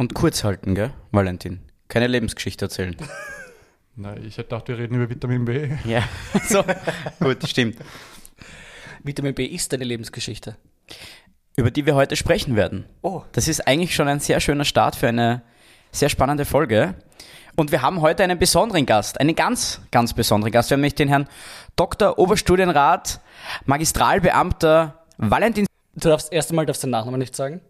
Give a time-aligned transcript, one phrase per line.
[0.00, 1.60] Und kurz halten, gell, Valentin?
[1.88, 2.96] Keine Lebensgeschichte erzählen.
[3.96, 5.68] Nein, ich hätte gedacht, wir reden über Vitamin B.
[5.84, 6.04] Ja,
[6.48, 6.64] so,
[7.20, 7.76] gut, stimmt.
[9.02, 10.56] Vitamin B ist deine Lebensgeschichte.
[11.54, 12.86] Über die wir heute sprechen werden.
[13.02, 13.24] Oh.
[13.32, 15.42] Das ist eigentlich schon ein sehr schöner Start für eine
[15.92, 16.94] sehr spannende Folge.
[17.56, 20.70] Und wir haben heute einen besonderen Gast, einen ganz, ganz besonderen Gast.
[20.70, 21.28] Wir haben nämlich den Herrn
[21.76, 22.18] Dr.
[22.18, 23.20] Oberstudienrat,
[23.66, 27.60] Magistralbeamter Valentin, Du darfst erst einmal darfst den Nachnamen nicht sagen.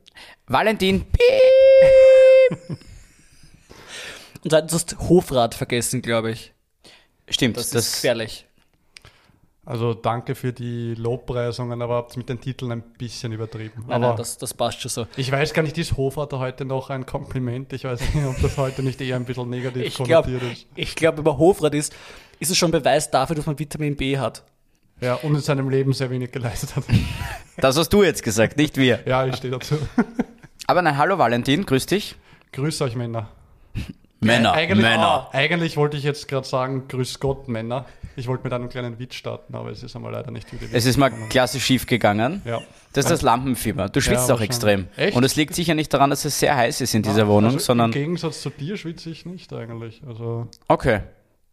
[0.46, 2.19] Valentin Piep.
[4.42, 6.52] Und zweitens hast Hofrat vergessen, glaube ich.
[7.28, 8.46] Stimmt, Das, das, ist gefährlich.
[9.66, 13.84] Also danke für die Lobpreisungen, aber habt mit den Titeln ein bisschen übertrieben.
[13.86, 15.06] Nein, aber nein, das, das passt schon so.
[15.16, 17.72] ich weiß gar nicht, ist Hofvater heute noch ein Kompliment?
[17.72, 20.66] Ich weiß nicht, ob das heute nicht eher ein bisschen negativ Ich glaube, konnotiert ist.
[20.74, 21.94] ich glaub, über Hofrat ist,
[22.40, 24.42] ist es schon Beweis dafür, dass man Vitamin B hat.
[25.00, 26.84] Ja, und in seinem Leben sehr wenig geleistet hat.
[27.58, 29.00] das hast du jetzt gesagt, nicht wir.
[29.06, 29.76] ja, ich stehe dazu.
[30.66, 32.16] Aber nein, hallo Valentin, grüß dich.
[32.52, 33.28] Grüß euch, Männer.
[34.22, 35.02] Männer, Eigentlich, Männer.
[35.02, 37.86] Ah, eigentlich wollte ich jetzt gerade sagen, grüß Gott, Männer.
[38.16, 40.60] Ich wollte mit einem kleinen Witz starten, aber es ist einmal leider nicht gut.
[40.72, 42.42] Es ist mal klassisch schief gegangen.
[42.44, 42.60] Ja.
[42.92, 43.88] Das ist das Lampenfieber.
[43.88, 44.88] Du schwitzt Ja, auch extrem.
[44.96, 45.16] Echt?
[45.16, 47.64] Und es liegt sicher nicht daran, dass es sehr heiß ist in dieser Wohnung, also
[47.64, 47.92] sondern.
[47.92, 50.02] Im Gegensatz zu dir schwitze ich nicht eigentlich.
[50.06, 51.00] Also, Okay.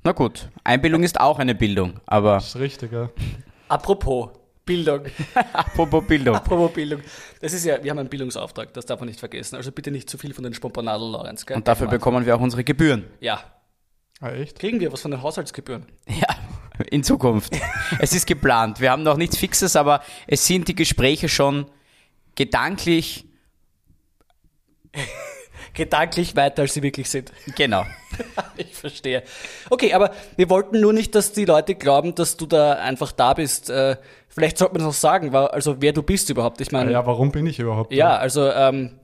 [0.03, 0.49] Na gut.
[0.65, 2.01] Einbildung ist auch eine Bildung.
[2.05, 3.09] Aber das ist richtig, ja.
[3.69, 4.29] Apropos
[4.67, 5.01] Bildung.
[5.53, 6.35] apropos Bildung.
[6.35, 7.01] Apropos Bildung.
[7.41, 9.55] Das ist ja, wir haben einen Bildungsauftrag, das darf man nicht vergessen.
[9.55, 11.47] Also bitte nicht zu viel von den Spompanadeln, Lorenz.
[11.47, 11.57] Gell?
[11.57, 13.05] Und dafür bekommen wir auch unsere Gebühren.
[13.19, 13.43] Ja.
[14.19, 14.59] Ah, echt?
[14.59, 15.85] Kriegen wir was von den Haushaltsgebühren?
[16.07, 16.35] Ja,
[16.91, 17.55] in Zukunft.
[17.99, 18.79] es ist geplant.
[18.79, 21.65] Wir haben noch nichts Fixes, aber es sind die Gespräche schon
[22.35, 23.25] gedanklich.
[25.77, 27.31] Gedanklich weiter, als sie wirklich sind.
[27.55, 27.85] Genau.
[28.55, 29.21] Ich verstehe.
[29.69, 33.35] Okay, aber wir wollten nur nicht, dass die Leute glauben, dass du da einfach da
[33.35, 33.69] bist.
[33.69, 36.59] Äh, vielleicht sollte man das auch sagen, also wer du bist überhaupt.
[36.61, 37.93] Ich meine, ja, warum bin ich überhaupt?
[37.93, 38.97] ja, also ähm,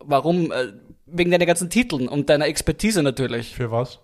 [0.00, 0.52] warum?
[0.52, 0.74] Äh,
[1.06, 3.54] wegen deiner ganzen Titeln und deiner Expertise natürlich.
[3.54, 4.00] Für was?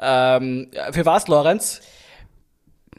[0.00, 1.82] Ähm, für was, Lorenz?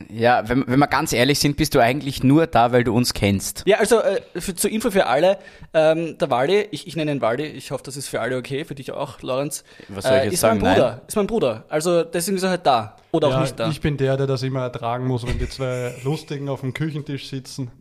[0.10, 3.14] Ja, wenn, wenn wir ganz ehrlich sind, bist du eigentlich nur da, weil du uns
[3.14, 3.64] kennst.
[3.66, 5.38] Ja, also äh, für, zur Info für alle,
[5.74, 8.66] ähm, der Wally, ich, ich nenne ihn Wally, ich hoffe, das ist für alle okay,
[8.66, 9.64] für dich auch, Lorenz.
[9.88, 10.60] Was soll ich jetzt ist sagen?
[10.62, 11.64] mein Bruder, ist mein Bruder.
[11.70, 12.98] Also deswegen ist er halt da.
[13.12, 13.70] Oder auch ja, nicht da.
[13.70, 17.30] Ich bin der, der das immer ertragen muss, wenn die zwei Lustigen auf dem Küchentisch
[17.30, 17.72] sitzen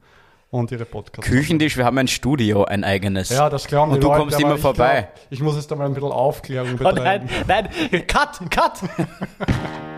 [0.51, 1.29] und ihre Podcasts.
[1.29, 3.31] Küchentisch, wir haben ein Studio, ein eigenes.
[3.31, 5.09] Ja, das glauben Und die du Leute, kommst immer ich vorbei.
[5.13, 7.29] Glaub, ich muss jetzt da mal ein bisschen Aufklärung Oh nein, betreiben.
[7.49, 7.69] nein,
[8.07, 8.81] cut, cut!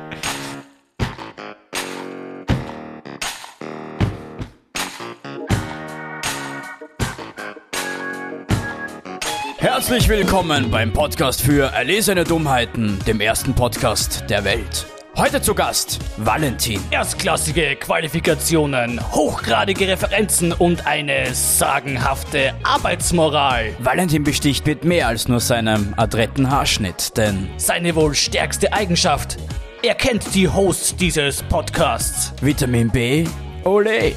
[9.58, 14.86] Herzlich willkommen beim Podcast für erlesene Dummheiten, dem ersten Podcast der Welt.
[15.16, 16.78] Heute zu Gast Valentin.
[16.90, 23.74] Erstklassige Qualifikationen, hochgradige Referenzen und eine sagenhafte Arbeitsmoral.
[23.78, 29.38] Valentin besticht mit mehr als nur seinem adretten Haarschnitt, denn Seine wohl stärkste Eigenschaft.
[29.82, 32.34] Er kennt die Hosts dieses Podcasts.
[32.42, 33.26] Vitamin B,
[33.64, 34.12] ole.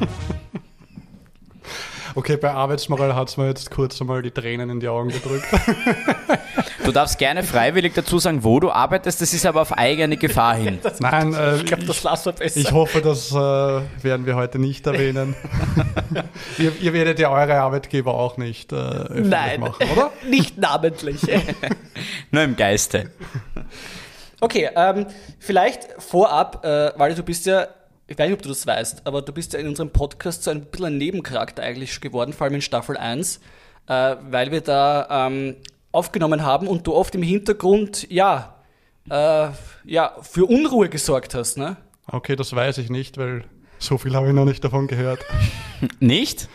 [2.14, 5.46] Okay, bei Arbeitsmoral hat es mir jetzt kurz einmal die Tränen in die Augen gedrückt.
[6.84, 10.56] Du darfst gerne freiwillig dazu sagen, wo du arbeitest, das ist aber auf eigene Gefahr
[10.56, 10.80] hin.
[10.98, 12.58] Nein, äh, Ich glaube, das lassen wir besser.
[12.58, 15.36] ich hoffe, das äh, werden wir heute nicht erwähnen.
[16.58, 20.10] ihr, ihr werdet ja eure Arbeitgeber auch nicht äh, öffentlich Nein, machen, oder?
[20.28, 21.20] nicht namentlich.
[22.32, 23.12] Nur im Geiste.
[24.40, 25.06] Okay, ähm,
[25.38, 27.68] vielleicht vorab, äh, weil du bist ja,
[28.06, 30.50] ich weiß nicht, ob du das weißt, aber du bist ja in unserem Podcast so
[30.50, 33.40] ein bisschen ein Nebencharakter eigentlich geworden, vor allem in Staffel 1,
[33.86, 35.56] äh, weil wir da ähm,
[35.92, 38.56] aufgenommen haben und du oft im Hintergrund, ja,
[39.10, 39.48] äh,
[39.84, 41.76] ja, für Unruhe gesorgt hast, ne?
[42.06, 43.44] Okay, das weiß ich nicht, weil
[43.78, 45.20] so viel habe ich noch nicht davon gehört.
[46.00, 46.48] Nicht?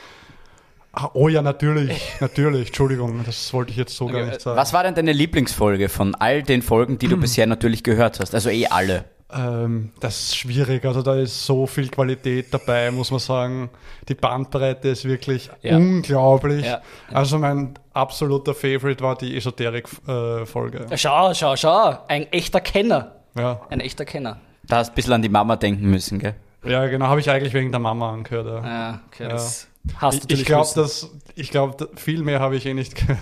[0.94, 2.68] Ah, oh ja, natürlich, natürlich.
[2.68, 4.58] Entschuldigung, das wollte ich jetzt so gar nicht sagen.
[4.58, 8.34] Was war denn deine Lieblingsfolge von all den Folgen, die du bisher natürlich gehört hast?
[8.34, 9.06] Also eh alle.
[9.30, 10.86] Ähm, das ist schwierig.
[10.86, 13.70] Also da ist so viel Qualität dabei, muss man sagen.
[14.08, 15.76] Die Bandbreite ist wirklich Ja.
[15.76, 16.66] unglaublich.
[16.66, 16.82] Ja.
[17.12, 20.86] Also mein absoluter Favorite war die Esoterik-Folge.
[20.96, 23.16] Schau, schau, schau, ein echter Kenner.
[23.36, 23.60] ja.
[23.70, 24.40] Ein echter Kenner.
[24.64, 26.36] Da hast du ein bisschen an die Mama denken müssen, gell?
[26.66, 28.48] ja, genau, habe ich eigentlich wegen der Mama angehört.
[28.48, 28.66] Ja.
[28.66, 29.30] Ja, okay, Ja.
[29.30, 32.74] das hast du Ich, natürlich ich glaube, dass ich glaube, viel mehr habe ich eh
[32.74, 33.20] nicht gehört.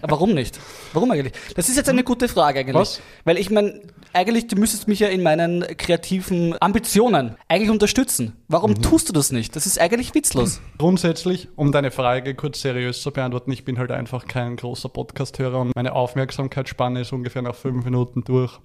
[0.00, 0.58] Aber Warum nicht?
[0.92, 1.32] Warum eigentlich?
[1.56, 2.74] Das ist jetzt eine gute Frage eigentlich.
[2.76, 3.00] Was?
[3.24, 3.80] Weil ich meine,
[4.14, 8.36] eigentlich, du müsstest mich ja in meinen kreativen Ambitionen eigentlich unterstützen.
[8.48, 8.82] Warum Mhm.
[8.82, 9.54] tust du das nicht?
[9.56, 10.60] Das ist eigentlich witzlos.
[10.78, 15.60] Grundsätzlich, um deine Frage kurz seriös zu beantworten, ich bin halt einfach kein großer Podcast-Hörer
[15.60, 18.58] und meine Aufmerksamkeitsspanne ist ungefähr nach fünf Minuten durch.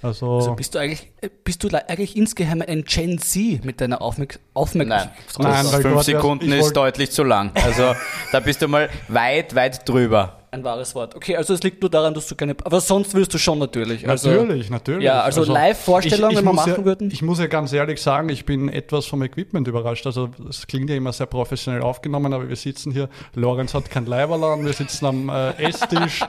[0.00, 4.00] Also, Also bist du eigentlich, äh, bist du eigentlich insgeheim ein Gen Z mit deiner
[4.00, 5.10] Aufmerk Aufmerksamkeit?
[5.40, 7.50] Nein, weil fünf Sekunden ist deutlich zu lang.
[7.56, 7.94] Also
[8.30, 10.37] da bist du mal weit, weit drüber.
[10.50, 11.14] Ein wahres Wort.
[11.14, 12.56] Okay, also es liegt nur daran, dass du keine.
[12.64, 14.08] Aber sonst willst du schon natürlich.
[14.08, 15.04] Also, Natürlich, natürlich.
[15.04, 17.10] Ja, also, Live-Vorstellung, ich- ich wenn wir muss machen ja, würden.
[17.12, 20.06] Ich muss ja ganz ehrlich sagen, ich bin etwas vom Equipment überrascht.
[20.06, 24.06] Also es klingt ja immer sehr professionell aufgenommen, aber wir sitzen hier, Lorenz hat kein
[24.06, 26.20] Leiberl an, wir sitzen am äh, Esstisch.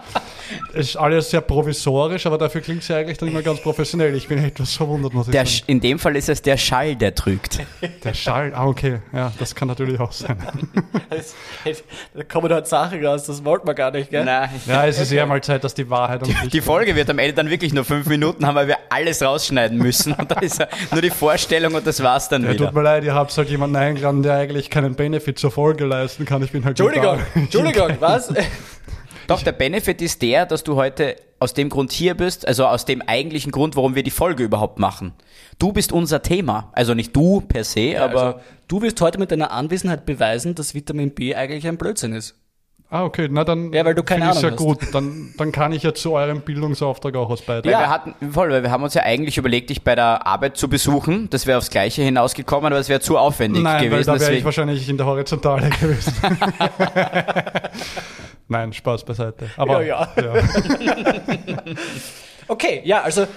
[0.74, 4.14] es ist alles sehr provisorisch, aber dafür klingt es ja eigentlich dann immer ganz professionell.
[4.16, 5.64] Ich bin etwas verwundert, muss ich Der, sagen.
[5.68, 7.60] In dem Fall ist es der Schall, der trügt.
[8.04, 10.38] Der Schall, ah okay, ja, das kann natürlich auch sein.
[12.14, 14.26] Da kommen halt Sachen raus, das wollten wir gar nicht, gell?
[14.26, 14.50] Nein.
[14.66, 17.20] Ja, es ist eher mal Zeit, dass die Wahrheit am Licht Die Folge wird am
[17.20, 20.14] Ende dann wirklich nur fünf Minuten haben, weil wir alles rausschneiden müssen.
[20.14, 22.66] Und dann ist ja nur die Vorstellung und das war's dann Ja, wieder.
[22.68, 26.26] tut mir leid, ihr habt halt jemanden eingeladen, der eigentlich keinen Benefit zur Folge leisten
[26.26, 26.42] kann.
[26.44, 28.34] Ich bin halt Entschuldigung, Entschuldigung, was?
[29.28, 32.86] Doch, der Benefit ist der, dass du heute aus dem Grund hier bist, also aus
[32.86, 35.14] dem eigentlichen Grund, warum wir die Folge überhaupt machen.
[35.60, 36.72] Du bist unser Thema.
[36.74, 40.74] Also nicht du per se, aber also, du willst heute mit deiner Anwesenheit beweisen, dass
[40.74, 42.36] Vitamin B eigentlich ein Blödsinn ist.
[42.92, 44.80] Ah, okay, na dann Ja, weil du keine ich's ja Ahnung gut.
[44.96, 47.66] Dann, dann kann ich ja zu eurem Bildungsauftrag auch was beitragen.
[47.66, 47.80] Weil Ja.
[47.82, 50.68] wir hatten, voll, weil wir haben uns ja eigentlich überlegt, dich bei der Arbeit zu
[50.70, 51.30] besuchen.
[51.30, 54.08] Das wäre aufs Gleiche hinausgekommen, aber es wäre zu aufwendig Nein, weil gewesen.
[54.08, 56.14] da wäre ich deswegen- wahrscheinlich in der Horizontale gewesen.
[58.48, 59.52] Nein, Spaß beiseite.
[59.58, 60.08] Aber Ja,
[62.48, 63.28] Okay, ja, also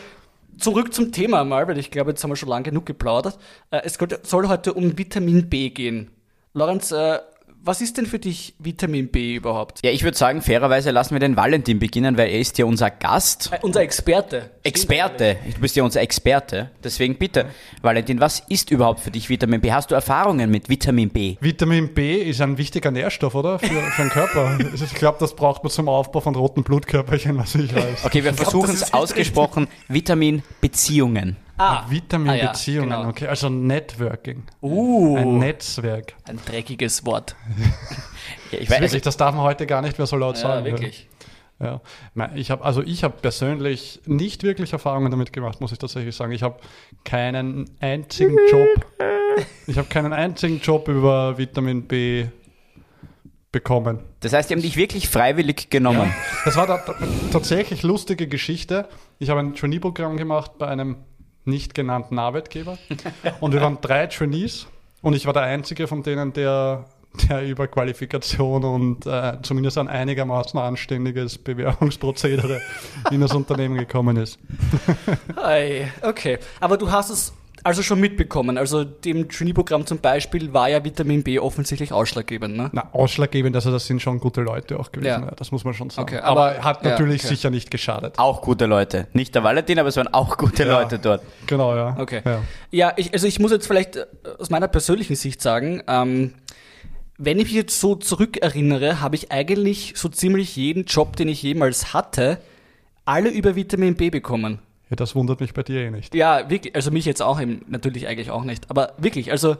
[0.58, 3.38] zurück zum Thema mal, weil ich glaube, jetzt haben wir schon lange genug geplaudert.
[3.70, 6.10] Äh, Es soll- soll heute um Vitamin B gehen.
[6.55, 7.19] Lorenz, äh,
[7.64, 9.81] was ist denn für dich Vitamin B überhaupt?
[9.85, 12.91] ja, ich würde sagen, fairerweise lassen wir den Valentin beginnen, weil er ist ja unser
[12.91, 13.50] Gast.
[13.53, 14.50] Äh, Unser Experte.
[14.62, 15.37] Experte.
[15.55, 16.70] Du bist ja unser Experte.
[16.82, 17.47] Deswegen bitte,
[17.82, 19.73] Valentin, was ist überhaupt für dich Vitamin B?
[19.73, 21.37] Hast du Erfahrungen mit Vitamin B?
[21.41, 23.59] Vitamin B ist ein wichtiger Nährstoff, oder?
[23.59, 24.58] Für, für den Körper.
[24.73, 28.05] Also Ich glaube, das braucht man zum Aufbau von roten Blutkörperchen, was ich weiß.
[28.05, 29.69] Okay, wir versuchen es ausgesprochen.
[29.88, 31.37] Vitamin Beziehungen.
[31.62, 33.11] Ah, Vitaminbeziehungen, ah ja, genau.
[33.11, 34.43] okay, also Networking.
[34.61, 36.14] Uh, Ein ein, Netzwerk.
[36.47, 37.37] dreckiges Wort.
[38.53, 40.43] Ja, ich weiß, also, Wirklich, das darf man heute gar nicht mehr so laut Ja,
[40.43, 40.67] sagen.
[40.67, 41.09] wirklich.
[41.59, 41.81] Ja,
[42.35, 46.32] ich habe also ich habe persönlich nicht wirklich Erfahrungen damit gemacht, muss ich tatsächlich sagen.
[46.32, 46.59] Ich habe
[47.05, 48.69] keinen einzigen Job,
[49.67, 52.26] ich habe keinen einzigen Job über Vitamin B
[53.53, 54.00] bekommen.
[54.20, 56.12] das heißt, die haben dich wirklich freiwillig genommen.
[56.44, 56.94] Das war da, da,
[57.31, 58.88] tatsächlich lustige Geschichte.
[59.19, 60.97] Ich habe ein Trainee-Programm gemacht bei einem
[61.44, 62.79] nicht genannten Arbeitgeber
[63.41, 64.67] und wir waren drei Trainees
[65.00, 66.85] und ich war der einzige von denen, der
[67.29, 72.61] der über Qualifikation und äh, zumindest ein einigermaßen anständiges Bewerbungsprozedere
[73.11, 74.39] in das Unternehmen gekommen ist.
[75.37, 76.39] Ei, okay.
[76.61, 78.59] Aber du hast es also schon mitbekommen.
[78.59, 82.70] Also dem Trainee-Programm zum Beispiel war ja Vitamin B offensichtlich ausschlaggebend, ne?
[82.73, 85.26] Na, ausschlaggebend, also das sind schon gute Leute auch gewesen, Ja.
[85.26, 85.32] ja.
[85.37, 86.03] das muss man schon sagen.
[86.09, 87.35] Okay, aber, aber- hat ja, natürlich okay.
[87.35, 88.19] sicher nicht geschadet.
[88.19, 89.06] Auch gute Leute.
[89.12, 90.81] Nicht der Valentin, aber es waren auch gute Ja.
[90.81, 91.23] Leute dort.
[91.47, 91.97] Genau, ja.
[91.99, 92.23] Okay.
[92.25, 92.43] Ja.
[92.70, 94.06] Ja, ich, also ich muss jetzt vielleicht äh,
[94.38, 96.35] aus meiner persönlichen Sicht sagen, ähm,
[97.19, 101.43] wenn ich mich jetzt so zurückerinnere, habe ich eigentlich so ziemlich jeden Job, den ich
[101.43, 102.38] jemals hatte,
[103.05, 104.58] alle über Vitamin B bekommen.
[104.93, 106.15] Ja, das wundert mich bei dir eh nicht.
[106.15, 109.56] Ja, wirklich, also mich jetzt auch eben, natürlich eigentlich auch nicht, aber wirklich, also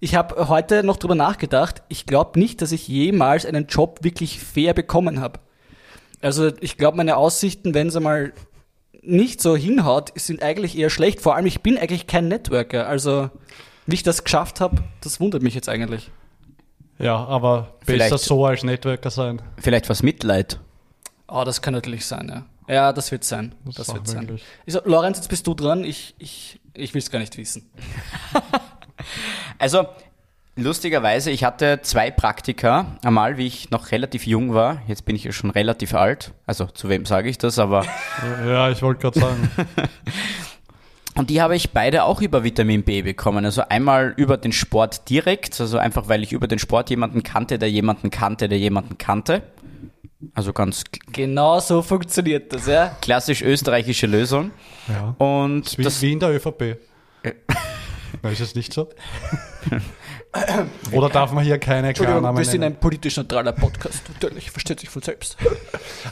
[0.00, 4.38] ich habe heute noch drüber nachgedacht, ich glaube nicht, dass ich jemals einen Job wirklich
[4.38, 5.40] fair bekommen habe.
[6.20, 8.34] Also ich glaube, meine Aussichten, wenn es einmal
[9.00, 11.22] nicht so hinhaut, sind eigentlich eher schlecht.
[11.22, 12.86] Vor allem, ich bin eigentlich kein Networker.
[12.86, 13.30] Also,
[13.86, 16.10] wie ich das geschafft habe, das wundert mich jetzt eigentlich.
[16.98, 19.40] Ja, aber Vielleicht- besser so als Networker sein.
[19.56, 20.60] Vielleicht was Mitleid.
[21.28, 22.44] Oh, das kann natürlich sein, ja.
[22.68, 23.54] Ja, das wird sein.
[23.64, 24.40] Das, auch wird sein.
[24.66, 25.84] so, Lorenz, jetzt bist du dran.
[25.84, 27.70] Ich, ich, ich will es gar nicht wissen.
[29.58, 29.86] Also,
[30.56, 32.98] lustigerweise, ich hatte zwei Praktika.
[33.02, 34.82] Einmal, wie ich noch relativ jung war.
[34.86, 36.32] Jetzt bin ich ja schon relativ alt.
[36.46, 37.58] Also, zu wem sage ich das?
[37.58, 37.84] Aber.
[38.46, 39.50] Ja, ich wollte gerade sagen.
[41.16, 43.46] Und die habe ich beide auch über Vitamin B bekommen.
[43.46, 47.58] Also einmal über den Sport direkt, also einfach weil ich über den Sport jemanden kannte,
[47.58, 49.42] der jemanden kannte, der jemanden kannte.
[50.34, 52.96] Also ganz Genau so funktioniert das, ja.
[53.00, 54.50] klassisch österreichische Lösung.
[54.88, 55.14] Ja.
[55.18, 56.78] Und Wie, das, wie in der ÖVP.
[58.22, 58.88] Ist es nicht so?
[60.92, 64.02] Oder darf man hier keine Klarnamen wir sind ein politisch neutraler Podcast.
[64.12, 65.36] Natürlich, versteht sich von selbst.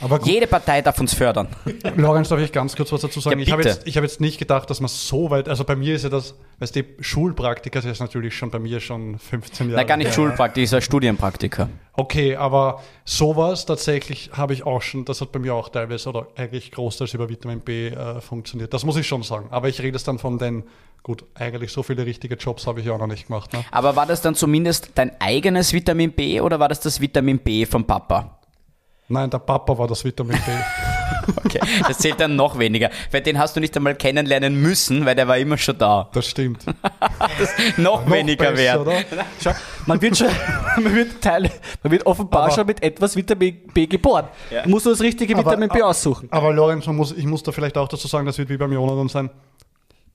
[0.00, 1.48] Aber gut, jede Partei darf uns fördern.
[1.96, 3.38] Lorenz, darf ich ganz kurz was dazu sagen?
[3.38, 5.76] Ja, ich habe jetzt, ich hab jetzt nicht gedacht, dass man so weit, also bei
[5.76, 9.80] mir ist ja das, weißt du, Schulpraktiker ist natürlich schon bei mir schon 15 Jahre.
[9.80, 10.14] Na, gar nicht her.
[10.14, 11.68] Schulpraktiker, ist ein Studienpraktiker.
[11.96, 16.26] Okay, aber sowas tatsächlich habe ich auch schon, das hat bei mir auch teilweise oder
[16.36, 18.74] eigentlich großteils über Vitamin B äh, funktioniert.
[18.74, 19.46] Das muss ich schon sagen.
[19.50, 20.64] Aber ich rede es dann von den,
[21.04, 23.52] gut, eigentlich so viele richtige Jobs habe ich auch noch nicht gemacht.
[23.52, 23.64] Ne?
[23.70, 27.64] Aber war das dann zumindest dein eigenes Vitamin B oder war das das Vitamin B
[27.66, 28.38] vom Papa?
[29.08, 30.52] Nein, der Papa war das Vitamin B.
[31.42, 32.90] Okay, das zählt dann noch weniger.
[33.10, 36.10] Weil den hast du nicht einmal kennenlernen müssen, weil der war immer schon da.
[36.12, 36.66] Das stimmt.
[37.38, 39.06] Das noch, Noch weniger besser, wert.
[39.42, 39.52] Schau,
[39.86, 40.28] man wird schon,
[40.82, 41.50] man wird Teile,
[41.82, 44.28] man wird offenbar Aber- schon mit etwas Vitamin B geboren.
[44.50, 44.62] Ja.
[44.64, 46.28] Du musst nur das richtige Aber- Vitamin B aussuchen.
[46.30, 49.08] Aber Lorenz, muss, ich muss da vielleicht auch dazu sagen, das wird wie beim Jonathan
[49.08, 49.30] sein.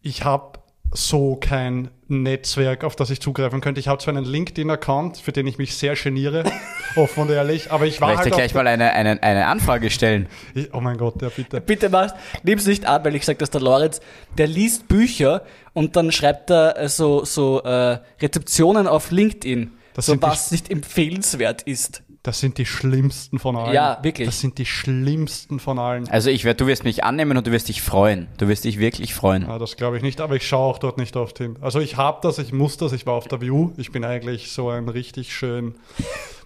[0.03, 0.59] Ich habe
[0.91, 3.79] so kein Netzwerk, auf das ich zugreifen könnte.
[3.79, 6.43] Ich habe zwar einen LinkedIn-Account, für den ich mich sehr geniere,
[6.95, 10.27] offen und ehrlich, aber ich war Vielleicht halt gleich mal eine, eine, eine Anfrage stellen.
[10.55, 11.61] ich, Oh mein Gott, ja bitte.
[11.61, 14.01] Bitte machst, nimm's nicht an, weil ich sage, dass der Lorenz,
[14.37, 15.43] der liest Bücher
[15.73, 20.71] und dann schreibt er äh, so, so äh, Rezeptionen auf LinkedIn, Das so was nicht
[20.71, 22.01] empfehlenswert ist.
[22.21, 23.73] Das sind die schlimmsten von allen.
[23.73, 24.27] Ja, wirklich.
[24.27, 26.09] Das sind die schlimmsten von allen.
[26.09, 28.27] Also ich werd, du wirst mich annehmen und du wirst dich freuen.
[28.37, 29.43] Du wirst dich wirklich freuen.
[29.47, 31.55] Ja, das glaube ich nicht, aber ich schaue auch dort nicht oft hin.
[31.61, 33.71] Also ich habe das, ich muss das, ich war auf der View.
[33.77, 35.75] Ich bin eigentlich so ein richtig schön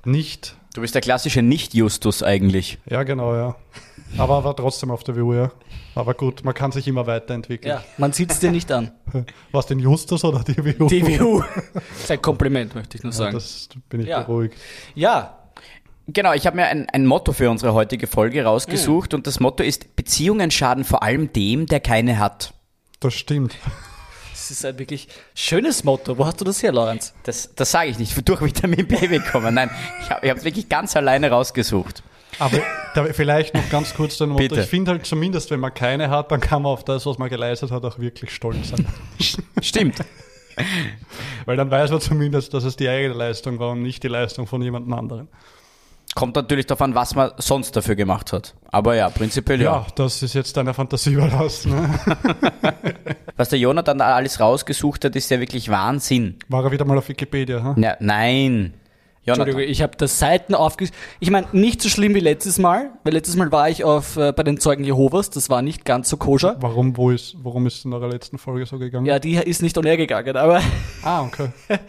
[0.05, 0.55] nicht.
[0.75, 2.77] Du bist der klassische Nicht-Justus eigentlich.
[2.85, 3.55] Ja, genau, ja.
[4.17, 5.51] Aber war trotzdem auf der View, ja.
[5.95, 7.69] Aber gut, man kann sich immer weiterentwickeln.
[7.75, 8.91] Ja, man sieht's dir nicht an.
[9.51, 10.87] Was den Justus oder die View?
[10.87, 11.41] Die View.
[11.73, 13.33] Das ist ein Kompliment, möchte ich nur Ja, sagen.
[13.33, 14.21] das bin ich Ja.
[14.21, 14.55] beruhigt.
[14.95, 15.39] Ja,
[16.07, 19.63] Genau, ich habe mir ein, ein Motto für unsere heutige Folge rausgesucht und das Motto
[19.63, 22.53] ist, Beziehungen schaden vor allem dem, der keine hat.
[22.99, 23.55] Das stimmt.
[24.31, 26.17] das ist ein wirklich schönes Motto.
[26.17, 27.13] Wo hast du das her, Lorenz?
[27.23, 29.53] Das, das sage ich nicht, durch Vitamin B bekommen.
[29.53, 29.69] Nein,
[30.01, 32.03] ich habe es wirklich ganz alleine rausgesucht.
[32.39, 32.59] Aber
[32.95, 34.43] da, vielleicht noch ganz kurz dein Motto.
[34.43, 34.61] Bitte.
[34.61, 37.29] Ich finde halt zumindest, wenn man keine hat, dann kann man auf das, was man
[37.29, 38.85] geleistet hat, auch wirklich stolz sein.
[39.61, 39.99] Stimmt.
[41.45, 44.47] Weil dann weiß man zumindest, dass es die eigene Leistung war und nicht die Leistung
[44.47, 45.29] von jemand anderen.
[46.15, 48.53] Kommt natürlich an, was man sonst dafür gemacht hat.
[48.71, 49.73] Aber ja, prinzipiell ja.
[49.77, 51.71] Ja, das ist jetzt deiner Fantasie überlassen.
[51.71, 51.99] Ne?
[53.35, 56.37] Was der Jonathan da alles rausgesucht hat, ist ja wirklich Wahnsinn.
[56.49, 57.63] War er wieder mal auf Wikipedia?
[57.63, 57.81] Hm?
[57.81, 58.73] Ja, nein.
[59.25, 59.47] Jonathan.
[59.47, 60.91] Entschuldigung, ich habe da Seiten aufges...
[61.21, 64.33] Ich meine, nicht so schlimm wie letztes Mal, weil letztes Mal war ich auf, äh,
[64.33, 66.57] bei den Zeugen Jehovas, das war nicht ganz so koscher.
[66.59, 69.05] Warum, wo ist, warum ist es in eurer letzten Folge so gegangen?
[69.05, 70.61] Ja, die ist nicht umhergegangen, aber
[71.03, 71.49] Ah, okay.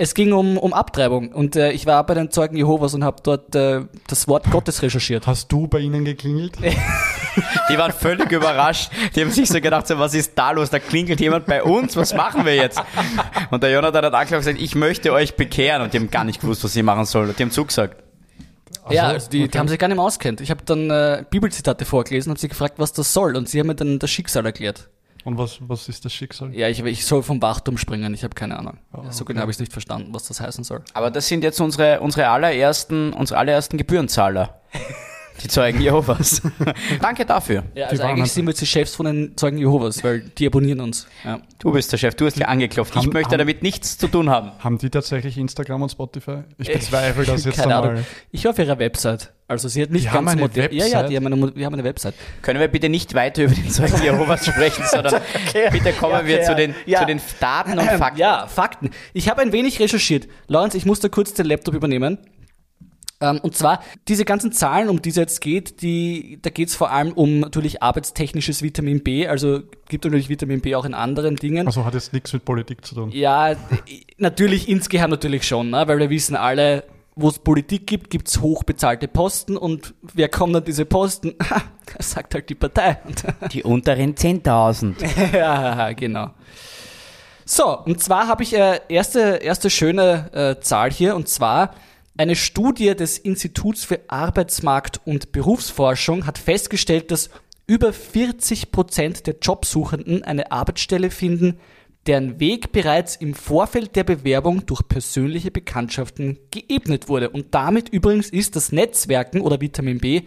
[0.00, 3.18] es ging um, um Abtreibung und äh, ich war bei den Zeugen Jehovas und habe
[3.22, 5.26] dort äh, das Wort Gottes recherchiert.
[5.26, 6.56] Hast du bei ihnen geklingelt?
[7.68, 8.90] Die waren völlig überrascht.
[9.14, 10.70] Die haben sich so gedacht, so, was ist da los?
[10.70, 12.82] Da klingelt jemand bei uns, was machen wir jetzt?
[13.50, 15.82] Und der Jonathan hat angeklagt und gesagt, ich möchte euch bekehren.
[15.82, 17.34] Und die haben gar nicht gewusst, was sie machen sollen.
[17.38, 18.02] Die haben zugesagt.
[18.88, 19.58] ja, so, also die, die okay.
[19.58, 20.40] haben sich gar nicht mehr auskennt.
[20.40, 23.66] Ich habe dann äh, Bibelzitate vorgelesen und sie gefragt, was das soll und sie haben
[23.66, 24.88] mir dann das Schicksal erklärt.
[25.24, 26.54] Und was, was ist das Schicksal?
[26.54, 28.78] Ja, ich, ich soll vom Wachturm springen, ich habe keine Ahnung.
[29.10, 29.32] so okay.
[29.32, 30.82] genau habe ich nicht verstanden, was das heißen soll.
[30.94, 34.60] Aber das sind jetzt unsere, unsere allerersten, unsere allerersten Gebührenzahler.
[35.42, 36.42] Die Zeugen Jehovas.
[37.00, 37.64] Danke dafür.
[37.74, 40.46] Ja, also eigentlich halt- sind wir jetzt die Chefs von den Zeugen Jehovas, weil die
[40.46, 41.06] abonnieren uns.
[41.24, 41.40] Ja.
[41.58, 42.94] Du bist der Chef, du hast ja angeklopft.
[42.94, 44.52] Ich Haben- möchte haben- damit nichts zu tun haben.
[44.58, 46.44] Haben die tatsächlich Instagram und Spotify?
[46.58, 47.90] Ich bezweifle das jetzt Keine einmal.
[47.92, 48.06] Ahnung.
[48.32, 49.32] Ich war auf ihrer Website.
[49.48, 51.10] Also sie hat nicht Die ganz haben eine moder- Ja, ja, Website?
[51.10, 52.14] die haben eine, wir haben eine Website.
[52.42, 55.20] Können wir bitte nicht weiter über den Zeugen Jehovas sprechen, sondern
[55.72, 57.00] bitte kommen Ja, wir okay, zu, den, ja.
[57.00, 58.18] zu den Daten und Fakten.
[58.20, 58.90] Ja, Fakten.
[59.12, 60.28] Ich habe ein wenig recherchiert.
[60.46, 62.18] Lorenz, ich muss da kurz den Laptop übernehmen.
[63.22, 66.74] Ähm, und zwar, diese ganzen Zahlen, um die es jetzt geht, die, da geht es
[66.74, 69.28] vor allem um natürlich arbeitstechnisches Vitamin B.
[69.28, 71.66] Also gibt natürlich Vitamin B auch in anderen Dingen.
[71.66, 73.10] Also hat jetzt nichts mit Politik zu tun.
[73.12, 73.54] Ja,
[74.16, 75.86] natürlich insgeheim natürlich schon, ne?
[75.86, 76.84] weil wir wissen alle,
[77.14, 81.34] wo es Politik gibt, gibt es hochbezahlte Posten und wer kommt an diese Posten?
[81.50, 81.62] Ha,
[81.98, 82.98] sagt halt die Partei.
[83.52, 85.36] Die unteren 10.000.
[85.36, 86.30] ja, genau.
[87.44, 91.74] So, und zwar habe ich äh, erste, erste schöne äh, Zahl hier, und zwar
[92.20, 97.30] eine Studie des Instituts für Arbeitsmarkt und Berufsforschung hat festgestellt, dass
[97.66, 101.58] über 40 Prozent der Jobsuchenden eine Arbeitsstelle finden,
[102.06, 107.30] deren Weg bereits im Vorfeld der Bewerbung durch persönliche Bekanntschaften geebnet wurde.
[107.30, 110.24] Und damit übrigens ist das Netzwerken oder Vitamin B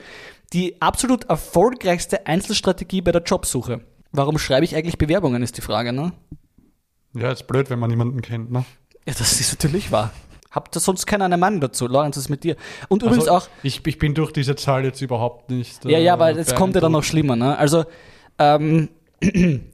[0.51, 3.81] die absolut erfolgreichste Einzelstrategie bei der Jobsuche.
[4.11, 6.11] Warum schreibe ich eigentlich Bewerbungen, ist die Frage, ne?
[7.13, 8.65] Ja, ist blöd, wenn man niemanden kennt, ne?
[9.05, 10.11] Ja, das ist natürlich wahr.
[10.53, 11.87] Habt ihr sonst keiner einen Mann dazu?
[11.87, 12.55] Lorenz, was ist mit dir?
[12.87, 15.83] Und übrigens Also, auch, Ich, ich bin durch diese Zahl jetzt überhaupt nicht.
[15.83, 17.57] ja, ja, äh, weil jetzt kommt ja dann noch schlimmer, ne?
[17.57, 17.85] Also,
[18.39, 18.89] ähm,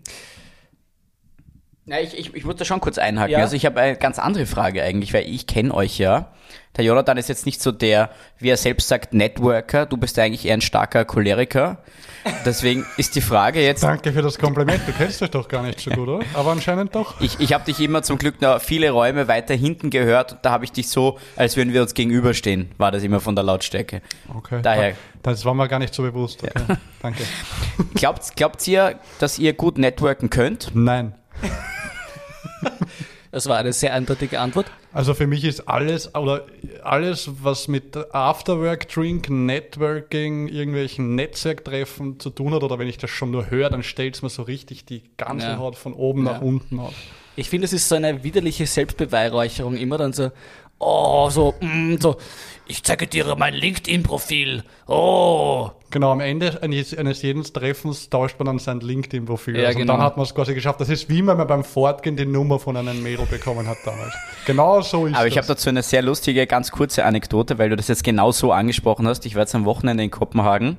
[1.86, 3.32] Ja, ich, ich, ich muss da schon kurz einhaken.
[3.32, 3.40] Ja.
[3.40, 6.32] Also ich habe eine ganz andere Frage eigentlich, weil ich kenne euch ja.
[6.78, 9.88] Der Jonathan ist jetzt nicht so der, wie er selbst sagt, Networker.
[9.88, 11.80] Du bist eigentlich eher ein starker Choleriker.
[12.46, 14.82] Deswegen ist die Frage jetzt, Danke für das Kompliment.
[14.86, 16.26] Du kennst dich doch gar nicht so gut, oder?
[16.34, 17.20] Aber anscheinend doch.
[17.22, 20.52] ich, ich habe dich immer zum Glück noch viele Räume weiter hinten gehört und da
[20.52, 24.02] habe ich dich so, als würden wir uns gegenüberstehen, war das immer von der Lautstärke.
[24.36, 24.62] Okay.
[24.62, 24.96] Daher.
[25.24, 26.44] Das war mir gar nicht so bewusst.
[26.44, 26.78] Okay.
[27.02, 27.24] Danke.
[27.96, 30.72] Glaubt, glaubt ihr, dass ihr gut networken könnt?
[30.74, 31.14] Nein.
[33.32, 34.68] das war eine sehr eindeutige Antwort.
[34.94, 36.46] Also für mich ist alles, oder
[36.84, 43.10] alles, was mit Afterwork Drink, Networking, irgendwelchen Netzwerktreffen zu tun hat, oder wenn ich das
[43.10, 45.58] schon nur höre, dann stellt es mir so richtig die ganze Ja.
[45.58, 46.34] Haut von oben Ja.
[46.34, 46.94] nach unten auf.
[47.36, 49.78] Ich finde, es ist so eine widerliche Selbstbeweihräucherung.
[49.78, 50.32] Immer dann so,
[50.80, 52.18] oh, so, mm, so,
[52.70, 54.64] ich zeige dir mein LinkedIn-Profil.
[54.88, 55.72] Oh.
[55.90, 59.76] Genau, am Ende eines, eines jeden Treffens tauscht man dann sein LinkedIn-Profil Ja, aus.
[59.76, 59.94] Und genau.
[59.94, 60.80] dann hat man es quasi geschafft.
[60.80, 64.14] Das ist wie wenn man beim Fortgehen die Nummer von einem Mädel bekommen hat damals.
[64.46, 67.76] Genau so ist Aber ich habe dazu eine sehr lustige, ganz kurze Anekdote, weil du
[67.76, 69.26] das jetzt genau so angesprochen hast.
[69.26, 70.78] Ich war jetzt am Wochenende in Kopenhagen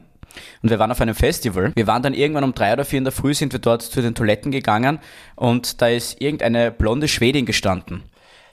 [0.63, 1.73] und wir waren auf einem Festival.
[1.75, 4.01] Wir waren dann irgendwann um drei oder vier in der Früh, sind wir dort zu
[4.01, 5.01] den Toiletten gegangen
[5.35, 8.05] und da ist irgendeine blonde Schwedin gestanden.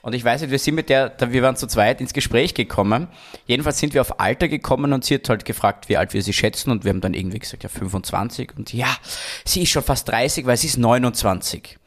[0.02, 3.08] Und ich weiß nicht, wir sind mit der, wir waren zu zweit ins Gespräch gekommen.
[3.46, 6.32] Jedenfalls sind wir auf Alter gekommen und sie hat halt gefragt, wie alt wir sie
[6.32, 6.70] schätzen.
[6.70, 8.94] Und wir haben dann irgendwie gesagt, ja 25 und ja,
[9.44, 11.77] sie ist schon fast 30, weil sie ist 29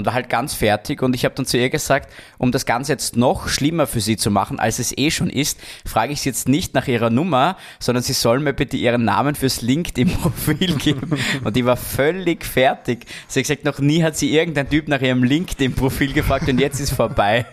[0.00, 2.92] und war halt ganz fertig und ich habe dann zu ihr gesagt, um das Ganze
[2.92, 6.30] jetzt noch schlimmer für sie zu machen, als es eh schon ist, frage ich sie
[6.30, 11.18] jetzt nicht nach ihrer Nummer, sondern sie soll mir bitte ihren Namen fürs LinkedIn-Profil geben.
[11.44, 13.04] Und die war völlig fertig.
[13.28, 16.80] Sie hat gesagt, noch nie hat sie irgendein Typ nach ihrem LinkedIn-Profil gefragt und jetzt
[16.80, 17.44] ist vorbei.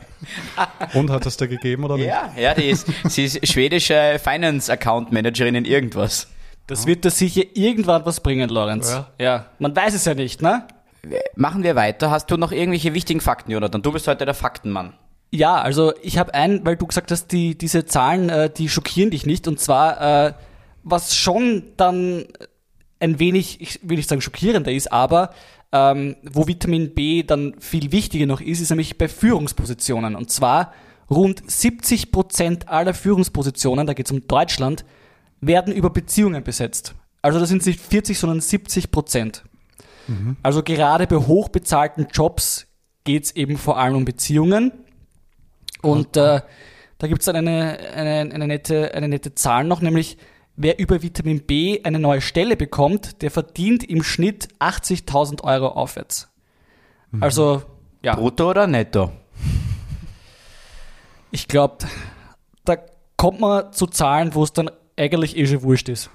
[0.93, 2.07] Und hat es dir gegeben oder nicht?
[2.07, 6.27] Ja, ja, die ist, sie ist schwedische Finance-Account-Managerin in irgendwas.
[6.65, 8.89] Das wird da sicher irgendwann was bringen, Lorenz.
[8.89, 9.09] Ja.
[9.19, 9.45] ja.
[9.59, 10.65] Man weiß es ja nicht, ne?
[11.35, 12.11] Machen wir weiter.
[12.11, 13.81] Hast du noch irgendwelche wichtigen Fakten, Jonathan?
[13.81, 14.93] Du bist heute der Faktenmann.
[15.31, 19.11] Ja, also ich habe einen, weil du gesagt hast, die, diese Zahlen, äh, die schockieren
[19.11, 19.47] dich nicht.
[19.47, 20.33] Und zwar, äh,
[20.83, 22.25] was schon dann
[22.99, 25.31] ein wenig, ich will nicht sagen schockierender ist, aber
[25.71, 30.15] ähm, wo Vitamin B dann viel wichtiger noch ist, ist nämlich bei Führungspositionen.
[30.15, 30.73] Und zwar
[31.09, 34.85] rund 70 Prozent aller Führungspositionen, da geht es um Deutschland,
[35.41, 36.95] werden über Beziehungen besetzt.
[37.21, 39.43] Also das sind nicht 40, sondern 70 Prozent.
[40.43, 42.67] Also gerade bei hochbezahlten Jobs
[43.03, 44.71] geht es eben vor allem um Beziehungen.
[45.81, 46.41] Und äh,
[46.97, 50.17] da gibt es dann eine, eine, eine, nette, eine nette Zahl noch, nämlich
[50.55, 56.29] wer über Vitamin B eine neue Stelle bekommt, der verdient im Schnitt 80.000 Euro aufwärts.
[57.19, 57.63] Also,
[58.03, 59.11] ja, Brutto oder netto?
[61.31, 61.85] ich glaube,
[62.65, 62.77] da
[63.15, 66.09] kommt man zu Zahlen, wo es dann eigentlich eh schon wurscht ist.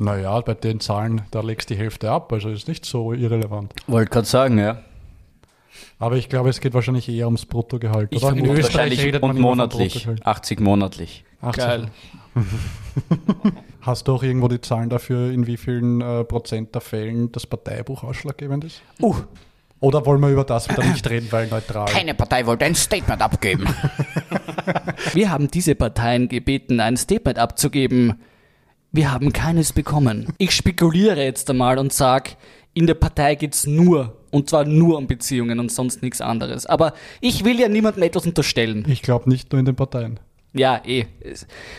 [0.00, 3.74] Naja, bei den Zahlen, da legst du die Hälfte ab, also ist nicht so irrelevant.
[3.86, 4.78] Wollte gerade sagen, ja.
[5.98, 8.08] Aber ich glaube, es geht wahrscheinlich eher ums Bruttogehalt.
[8.10, 8.34] Ich oder?
[8.34, 9.92] In Österreich redet man und von monatlich.
[9.92, 10.26] Bruttogehalt.
[10.26, 11.24] 80 monatlich.
[11.42, 11.62] 80.
[11.62, 11.90] Geil.
[13.82, 17.46] Hast du auch irgendwo die Zahlen dafür, in wie vielen äh, Prozent der Fällen das
[17.46, 18.80] Parteibuch ausschlaggebend ist?
[19.02, 19.16] Uh,
[19.80, 21.84] Oder wollen wir über das wieder nicht reden, weil neutral?
[21.86, 23.66] Keine Partei wollte ein Statement abgeben.
[25.12, 28.14] wir haben diese Parteien gebeten, ein Statement abzugeben.
[28.92, 30.26] Wir haben keines bekommen.
[30.38, 32.36] Ich spekuliere jetzt einmal und sag,
[32.74, 36.66] in der Partei geht's nur, und zwar nur um Beziehungen und sonst nichts anderes.
[36.66, 38.84] Aber ich will ja niemandem etwas unterstellen.
[38.88, 40.18] Ich glaube nicht nur in den Parteien.
[40.52, 41.06] Ja, eh.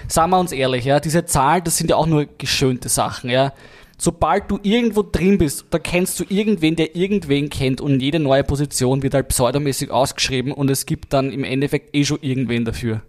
[0.08, 3.52] Sagen wir uns ehrlich, ja, diese Zahlen, das sind ja auch nur geschönte Sachen, ja.
[3.98, 8.44] Sobald du irgendwo drin bist, da kennst du irgendwen, der irgendwen kennt und jede neue
[8.44, 13.02] Position wird halt pseudomäßig ausgeschrieben und es gibt dann im Endeffekt eh schon irgendwen dafür.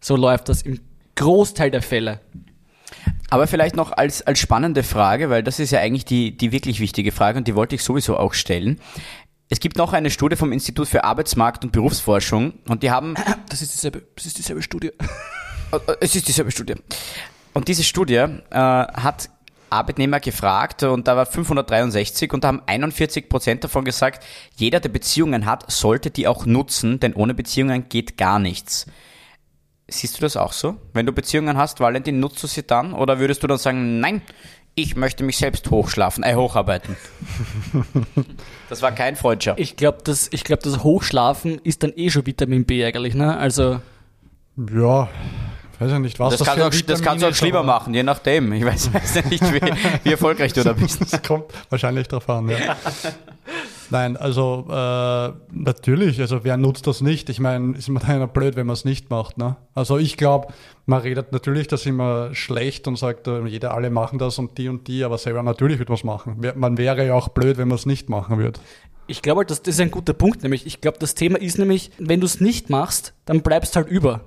[0.00, 0.80] So läuft das im
[1.16, 2.20] Großteil der Fälle.
[3.32, 6.80] Aber vielleicht noch als, als spannende Frage, weil das ist ja eigentlich die, die wirklich
[6.80, 8.78] wichtige Frage und die wollte ich sowieso auch stellen.
[9.48, 13.14] Es gibt noch eine Studie vom Institut für Arbeitsmarkt und Berufsforschung und die haben
[13.48, 14.88] Das ist dieselbe, das ist dieselbe Studie.
[14.88, 16.74] Äh, äh, Es ist dieselbe Studie.
[17.54, 19.30] Und diese Studie äh, hat
[19.70, 24.22] Arbeitnehmer gefragt und da war 563 und da haben 41 Prozent davon gesagt,
[24.56, 28.84] jeder, der Beziehungen hat, sollte die auch nutzen, denn ohne Beziehungen geht gar nichts.
[29.88, 30.76] Siehst du das auch so?
[30.94, 32.94] Wenn du Beziehungen hast, Valentin, nutzt du sie dann?
[32.94, 34.22] Oder würdest du dann sagen, nein,
[34.74, 36.96] ich möchte mich selbst hochschlafen, äh, hocharbeiten?
[38.68, 39.54] das war kein Freudscher.
[39.58, 43.36] Ich glaube, das, ich glaub, das Hochschlafen ist dann eh schon Vitamin B eigentlich, ne?
[43.36, 43.80] Also,
[44.56, 45.08] Ja,
[45.78, 47.92] weiß ja nicht, was Das, kannst du für auch, das kannst du auch schlimmer machen,
[47.92, 48.52] je nachdem.
[48.52, 49.60] Ich weiß, weiß ja nicht, wie,
[50.04, 51.00] wie erfolgreich du da bist.
[51.12, 52.56] Das kommt wahrscheinlich drauf an, ja.
[53.92, 57.28] Nein, also äh, natürlich, also wer nutzt das nicht?
[57.28, 59.56] Ich meine, ist man einer blöd, wenn man es nicht macht, ne?
[59.74, 60.48] Also ich glaube,
[60.86, 64.70] man redet natürlich das immer schlecht und sagt, äh, jeder, alle machen das und die
[64.70, 66.40] und die, aber selber natürlich wird man es machen.
[66.56, 68.58] Man wäre ja auch blöd, wenn man es nicht machen würde.
[69.08, 71.58] Ich glaube halt, das, das ist ein guter Punkt, nämlich, ich glaube, das Thema ist
[71.58, 74.22] nämlich, wenn du es nicht machst, dann bleibst halt über.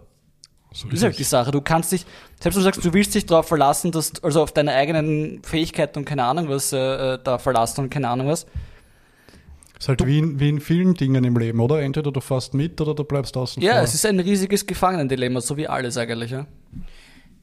[0.74, 1.50] So Das ist halt die Sache.
[1.50, 2.06] Du kannst dich,
[2.40, 5.42] selbst wenn du sagst, du willst dich darauf verlassen, dass, du- also auf deine eigenen
[5.42, 6.78] Fähigkeiten und keine Ahnung was, äh,
[7.16, 8.46] äh, da verlassen und keine Ahnung was.
[9.86, 11.80] Ist halt wie in, wie in vielen Dingen im Leben, oder?
[11.84, 13.82] Entweder du fährst mit oder du bleibst außen Ja, vor.
[13.84, 16.48] es ist ein riesiges Gefangenendilemma, so wie alles eigentlich, ja.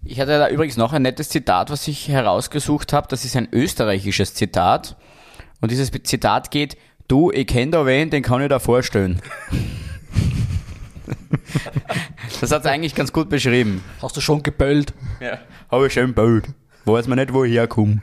[0.05, 3.07] Ich hatte da übrigens noch ein nettes Zitat, was ich herausgesucht habe.
[3.09, 4.97] Das ist ein österreichisches Zitat.
[5.61, 6.77] Und dieses Zitat geht,
[7.07, 9.23] du, ich kenne da wen, den kann ich da vorstellen.
[12.41, 13.85] Das hat es eigentlich ganz gut beschrieben.
[14.01, 14.93] Hast du schon geböllt?
[15.21, 15.39] Ja.
[15.71, 16.45] Habe ich schön gebaut.
[16.85, 18.01] Weiß man nicht, wo ich herkomme.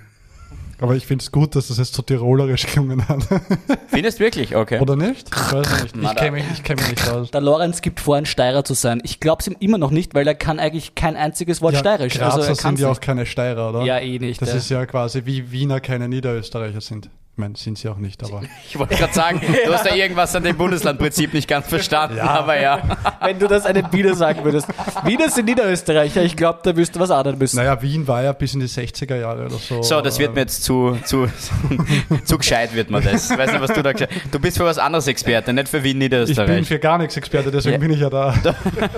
[0.81, 3.27] Aber ich finde es gut, dass das jetzt so tirolerisch gelungen hat.
[3.87, 4.55] Findest wirklich?
[4.55, 4.79] Okay.
[4.79, 5.27] Oder nicht?
[5.27, 5.95] Ich weiß nicht.
[5.95, 7.31] Ich kenne mich, ich kenn mich nicht aus.
[7.31, 9.01] Der Lorenz gibt vor, ein Steirer zu sein.
[9.03, 12.13] Ich glaube es ihm immer noch nicht, weil er kann eigentlich kein einziges Wort steirisch.
[12.13, 13.83] Grazer also er sind ja auch keine Steirer, oder?
[13.83, 14.41] Ja, eh nicht.
[14.41, 14.55] Das ja.
[14.55, 17.09] ist ja quasi wie Wiener keine Niederösterreicher sind.
[17.39, 18.41] Ich meine, sind sie auch nicht, aber.
[18.67, 22.25] Ich wollte gerade sagen, du hast ja irgendwas an dem Bundeslandprinzip nicht ganz verstanden, Ja.
[22.25, 22.81] aber ja.
[23.21, 24.67] Wenn du das einem Wiener sagen würdest.
[25.05, 27.55] Wiener sind Niederösterreicher, ich glaube, da wirst du was anderen müssen.
[27.55, 29.81] Naja, Wien war ja bis in die 60er Jahre oder so.
[29.81, 31.29] So, das wird mir äh, jetzt zu, zu,
[32.25, 33.31] zu gescheit wird mir das.
[33.31, 34.09] Ich weiß nicht, was du da gescheit.
[34.31, 36.67] Du bist für was anderes Experte, nicht für Wien, Ich bin Niederösterreich.
[36.67, 37.79] für gar nichts Experte, deswegen Ja.
[37.79, 38.35] bin ich ja da.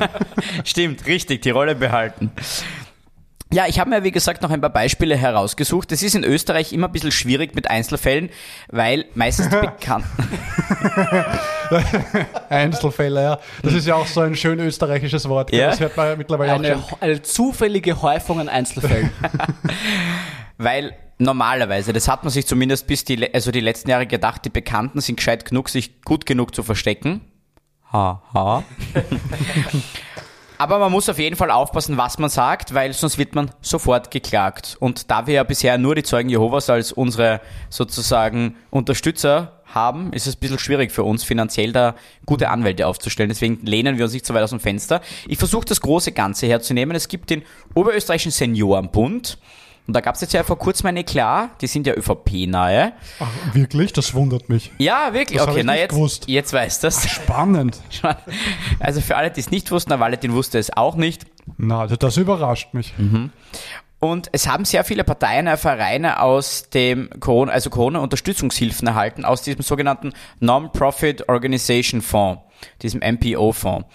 [0.66, 2.32] Stimmt, richtig, die Rolle behalten.
[3.54, 5.92] Ja, ich habe mir, wie gesagt, noch ein paar Beispiele herausgesucht.
[5.92, 8.30] Es ist in Österreich immer ein bisschen schwierig mit Einzelfällen,
[8.70, 10.08] weil meistens die Bekannten.
[12.50, 13.40] Einzelfälle, ja.
[13.62, 15.52] Das ist ja auch so ein schön österreichisches Wort.
[15.52, 15.68] Ja.
[15.68, 16.84] Das hört man ja mittlerweile auch Eine, schon.
[17.02, 19.12] eine zufällige Häufung an Einzelfällen.
[20.58, 24.50] Weil normalerweise, das hat man sich zumindest bis die, also die letzten Jahre gedacht, die
[24.50, 27.22] Bekannten sind gescheit genug, sich gut genug zu verstecken.
[27.92, 28.64] Ha, ha.
[30.62, 34.12] Aber man muss auf jeden Fall aufpassen, was man sagt, weil sonst wird man sofort
[34.12, 34.78] geklagt.
[34.80, 40.28] Und da wir ja bisher nur die Zeugen Jehovas als unsere sozusagen Unterstützer haben, ist
[40.28, 41.96] es ein bisschen schwierig für uns, finanziell da
[42.28, 43.30] gute Anwälte aufzustellen.
[43.30, 45.02] Deswegen lehnen wir uns nicht so weit aus dem Fenster.
[45.28, 46.96] Ich versuche das große Ganze herzunehmen.
[46.96, 47.42] Es gibt den
[47.74, 49.40] Oberösterreichischen Seniorenbund.
[49.88, 52.94] Und da gab es jetzt ja vor kurzem ein Eklat, die sind ja ÖVP-nahe.
[53.20, 53.94] Ach, wirklich?
[53.94, 54.72] Das wundert mich.
[54.78, 55.40] Ja, wirklich.
[55.40, 56.26] Das okay, ich na jetzt, gewusst.
[56.28, 57.10] jetzt weißt du das.
[57.10, 57.80] Spannend.
[58.80, 61.26] Also für alle, die es nicht wussten, der Valentin wusste es auch nicht.
[61.58, 62.94] Na, also das überrascht mich.
[64.00, 69.44] Und es haben sehr viele Parteien, äh, Vereine aus dem Corona, also Corona-Unterstützungshilfen erhalten, aus
[69.44, 72.42] diesem sogenannten Non-Profit Organization Fonds,
[72.82, 73.88] diesem MPO-Fonds.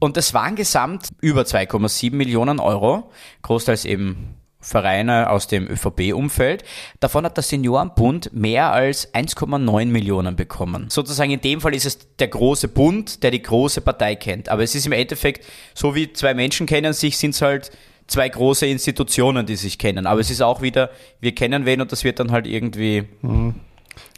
[0.00, 3.10] Und das waren gesamt über 2,7 Millionen Euro,
[3.42, 6.64] großteils eben Vereine aus dem ÖVP-Umfeld.
[6.98, 10.86] Davon hat der Seniorenbund mehr als 1,9 Millionen bekommen.
[10.88, 14.48] Sozusagen in dem Fall ist es der große Bund, der die große Partei kennt.
[14.48, 17.70] Aber es ist im Endeffekt, so wie zwei Menschen kennen sich, sind es halt
[18.06, 20.06] zwei große Institutionen, die sich kennen.
[20.06, 23.04] Aber es ist auch wieder, wir kennen wen und das wird dann halt irgendwie.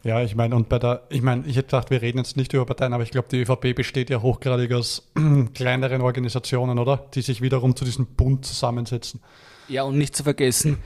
[0.05, 2.53] Ja, ich meine, und bei der, ich meine, ich hätte gedacht, wir reden jetzt nicht
[2.53, 5.11] über Parteien, aber ich glaube, die ÖVP besteht ja hochgradig aus
[5.55, 7.05] kleineren Organisationen, oder?
[7.15, 9.21] Die sich wiederum zu diesem Bund zusammensetzen.
[9.69, 10.79] Ja, und nicht zu vergessen,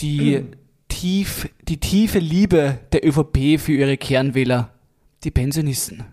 [0.00, 0.44] die,
[0.88, 4.70] tief, die tiefe Liebe der ÖVP für ihre Kernwähler,
[5.24, 6.04] die Pensionisten.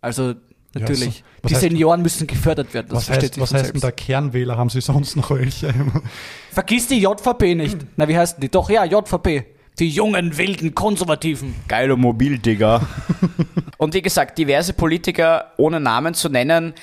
[0.00, 0.34] Also
[0.74, 1.22] natürlich, so.
[1.42, 2.88] Was die heißt- Senioren müssen gefördert werden.
[2.88, 4.56] Das Was versteht heißt, sich was heißt denn da Kernwähler?
[4.56, 5.72] Haben Sie sonst noch welche?
[6.50, 7.78] Vergiss die JVP nicht.
[7.96, 8.48] Na, wie heißt denn die?
[8.50, 9.44] Doch, ja, JVP.
[9.78, 11.54] Die jungen, wilden, konservativen.
[11.66, 12.86] Geiler Mobil, Digga.
[13.78, 16.74] und wie gesagt, diverse Politiker, ohne Namen zu nennen,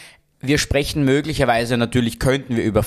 [0.41, 2.81] wir sprechen möglicherweise, natürlich könnten wir über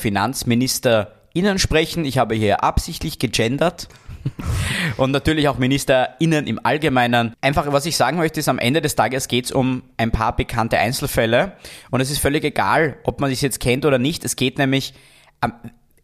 [1.33, 2.05] FinanzministerInnen sprechen.
[2.05, 3.89] Ich habe hier absichtlich gegendert.
[4.97, 7.35] Und natürlich auch MinisterInnen im Allgemeinen.
[7.41, 10.37] Einfach, was ich sagen möchte, ist, am Ende des Tages geht es um ein paar
[10.37, 11.57] bekannte Einzelfälle.
[11.91, 14.25] Und es ist völlig egal, ob man das jetzt kennt oder nicht.
[14.25, 14.95] Es geht nämlich
[15.41, 15.55] am,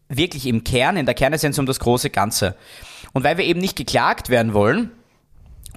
[0.09, 2.55] wirklich im Kern, in der Kernessenz um das große Ganze.
[3.13, 4.91] Und weil wir eben nicht geklagt werden wollen,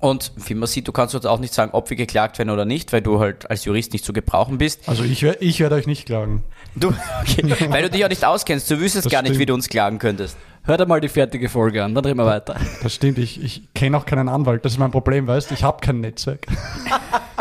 [0.03, 2.65] und wie man sieht, du kannst uns auch nicht sagen, ob wir geklagt werden oder
[2.65, 4.89] nicht, weil du halt als Jurist nicht zu gebrauchen bist.
[4.89, 6.43] Also ich, ich werde euch nicht klagen.
[6.75, 6.89] Du,
[7.21, 9.41] okay, weil du dich auch nicht auskennst, du wüsstest Das gar nicht, stimmt.
[9.41, 10.37] wie du uns klagen könntest.
[10.65, 12.57] Hört einmal die fertige Folge an, dann reden wir weiter.
[12.83, 14.65] Das stimmt, ich, ich kenne auch keinen Anwalt.
[14.65, 15.55] Das ist mein Problem, weißt du?
[15.55, 16.47] Ich habe kein Netzwerk.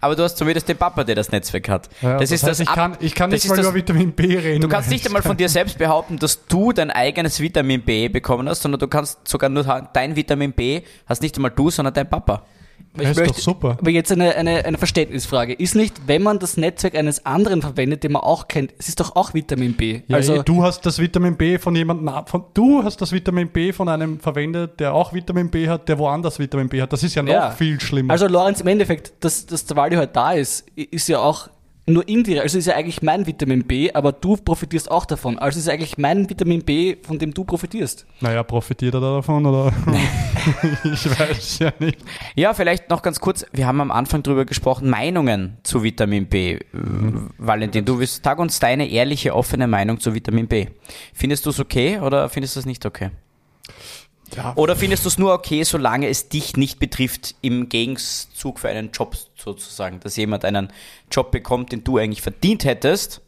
[0.00, 1.88] Aber du hast zumindest den Papa, der das Netzwerk hat.
[2.02, 3.74] Ja, das, ist heißt, das ich, Ab- kann, ich kann das nicht mal das, über
[3.74, 4.60] Vitamin B reden.
[4.60, 8.08] Du kannst nicht ich- einmal von dir selbst behaupten, dass du dein eigenes Vitamin B
[8.08, 11.94] bekommen hast, sondern du kannst sogar nur dein Vitamin B hast nicht einmal du, sondern
[11.94, 12.42] dein Papa.
[13.00, 13.76] Ja, ist doch super.
[13.80, 15.52] Aber jetzt eine, eine, eine Verständnisfrage.
[15.52, 18.98] Ist nicht, wenn man das Netzwerk eines anderen verwendet, den man auch kennt, es ist
[19.00, 20.00] doch auch Vitamin B.
[20.08, 23.48] Ja, also, eh, du hast das Vitamin B von jemandem, von, du hast das Vitamin
[23.48, 26.92] B von einem verwendet, der auch Vitamin B hat, der woanders Vitamin B hat.
[26.92, 27.50] Das ist ja noch Ja.
[27.50, 28.12] viel schlimmer.
[28.12, 31.48] also Lorenz, im Endeffekt, dass, dass der Waldi heute da ist, ist ja auch
[31.88, 32.42] nur indirekt.
[32.42, 35.38] Also ist ja eigentlich mein Vitamin B, aber du profitierst auch davon.
[35.38, 38.06] Also ist eigentlich mein Vitamin B, von dem du profitierst.
[38.20, 39.72] naja, profitiert er da davon oder?
[40.84, 41.98] ich weiß ja nicht.
[42.34, 46.54] Ja, vielleicht noch ganz kurz, wir haben am Anfang drüber gesprochen, Meinungen zu Vitamin B.
[46.54, 46.60] Äh,
[47.38, 50.66] Valentin, du wirst, sag uns deine ehrliche, offene Meinung zu Vitamin B.
[51.14, 53.10] Findest du es okay oder findest du es nicht okay?
[54.36, 58.68] Ja, Oder findest du es nur okay, solange es dich nicht betrifft, im Gegenzug für
[58.68, 60.68] einen Job sozusagen, dass jemand einen
[61.10, 63.22] Job bekommt, den du eigentlich verdient hättest?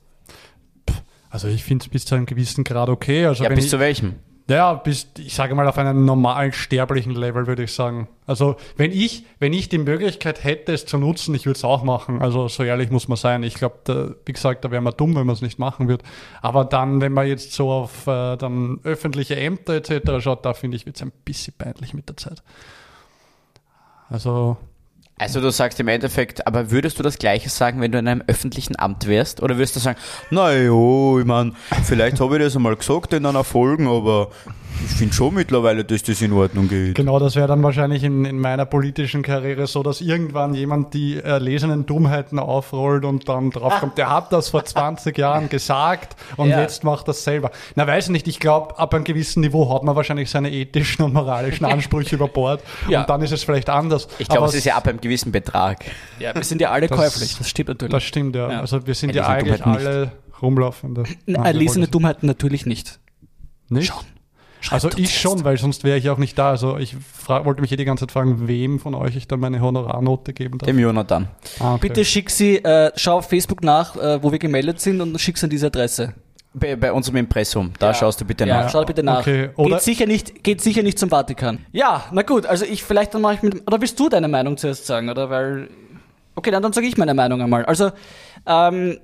[1.31, 3.25] also ich finde es bis zu einem gewissen Grad okay.
[3.27, 4.17] Also Ja, bis ich, zu welchem?
[4.51, 8.09] Ja, bis, ich sage mal, auf einem normalen sterblichen Level, würde ich sagen.
[8.27, 11.85] Also, wenn ich, wenn ich die Möglichkeit hätte, es zu nutzen, ich würde es auch
[11.85, 12.21] machen.
[12.21, 13.45] Also, so ehrlich muss man sein.
[13.45, 16.05] Ich glaube, wie gesagt, da wäre man dumm, wenn man es nicht machen würde.
[16.43, 20.19] Aber dann, wenn man jetzt so auf äh, dann öffentliche Ämter etc.
[20.19, 22.43] schaut, da finde ich, wird es ein bisschen peinlich mit der Zeit.
[24.09, 24.57] Also,
[25.21, 28.23] Also du sagst im Endeffekt, aber würdest du das Gleiche sagen, wenn du in einem
[28.27, 29.43] öffentlichen Amt wärst?
[29.43, 29.99] Oder würdest du sagen,
[30.31, 30.71] naja,
[31.19, 31.53] ich meine,
[31.85, 34.29] vielleicht habe ich das einmal gesagt in einer Folge, aber
[34.83, 36.95] ich finde schon mittlerweile, dass das in Ordnung geht.
[36.95, 41.19] Genau, das wäre dann wahrscheinlich in, in meiner politischen Karriere so, dass irgendwann jemand die
[41.21, 46.63] erlesenen Dummheiten aufrollt und dann draufkommt, der hat das vor 20 Jahren gesagt und Ja.
[46.63, 47.51] jetzt macht das selber.
[47.75, 51.05] Na, weiß ich nicht, ich glaube, ab einem gewissen Niveau hat man wahrscheinlich seine ethischen
[51.05, 53.01] und moralischen Ansprüche über Bord Ja.
[53.03, 54.09] und dann ist es vielleicht anders.
[54.19, 55.85] Ich glaube, es ist ja ab einem gewissen Betrag.
[56.19, 57.93] Ja, wir sind ja alle Das- käuflich, das stimmt natürlich.
[57.93, 58.51] Das stimmt, ja.
[58.51, 58.61] Ja.
[58.61, 61.03] Also wir sind ja Erlesene eigentlich Dummheiten alle rumlaufende.
[61.03, 62.99] Nein, wir Erlesene Dummheiten natürlich nicht.
[63.69, 63.89] nicht.
[63.89, 64.05] Schon.
[64.71, 65.23] Also Schreibt uns ich jetzt.
[65.23, 66.51] schon, weil sonst wäre ich auch nicht da.
[66.51, 69.41] Also ich fra- wollte mich eh die ganze Zeit fragen, wem von euch ich dann
[69.41, 70.67] meine Honorarnote geben darf.
[70.67, 71.29] Dem Jonathan.
[71.61, 71.89] Ah, okay.
[71.89, 75.39] Bitte schick sie, äh, schau auf Facebook nach, äh, wo wir gemeldet sind und schick
[75.39, 76.13] sie an diese Adresse.
[76.53, 77.95] Bei, bei unserem Impressum, da Ja.
[77.95, 78.71] schaust du bitte Ja, nach.
[78.71, 79.21] schau bitte nach.
[79.21, 81.65] Okay, oder- geht, sicher nicht, geht sicher nicht zum Vatikan.
[81.71, 83.63] Ja, na gut, also ich vielleicht dann mache ich mit.
[83.69, 85.09] Oder willst du deine Meinung zuerst sagen?
[85.09, 85.71] Oder weil.
[86.35, 87.65] Okay, dann, dann sage ich meine Meinung einmal.
[87.67, 87.93] Also,
[88.47, 88.99] ähm,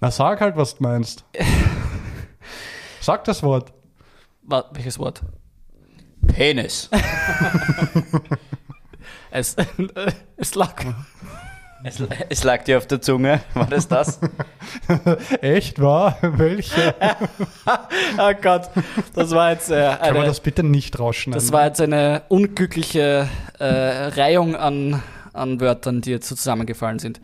[0.00, 1.24] Na sag halt, was du meinst.
[3.00, 3.72] sag das Wort.
[4.42, 5.22] wa- welches Wort?
[6.26, 6.90] Penis.
[9.32, 9.54] Es,
[10.36, 10.84] es lag.
[11.84, 13.40] Es, es lag dir auf der Zunge.
[13.54, 14.20] War das das?
[15.40, 16.18] Echt wahr?
[16.22, 16.94] Welche?
[18.18, 18.68] Oh Gott,
[19.14, 21.40] das war jetzt äh, Kann man eine, das bitte nicht rausschneiden?
[21.40, 27.20] das war jetzt eine unglückliche äh, Reihung an, an Wörtern, die jetzt so zusammengefallen sind.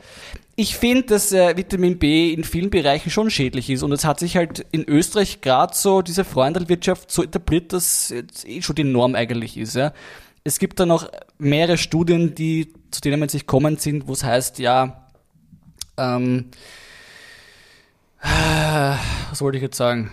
[0.55, 4.21] Ich finde, dass äh, Vitamin B in vielen Bereichen schon schädlich ist und es hat
[4.21, 8.85] sich halt in Österreich gerade so diese Freundelwirtschaft so etabliert, dass jetzt eh schon die
[8.85, 9.77] Norm eigentlich ist.
[9.77, 9.93] Ja.
[10.47, 14.23] Es gibt da noch mehrere Studien, die zu denen man sich kommen sind, wo es
[14.23, 15.07] heißt, ja,
[15.99, 16.47] ähm,
[19.31, 20.11] was wollte ich jetzt sagen?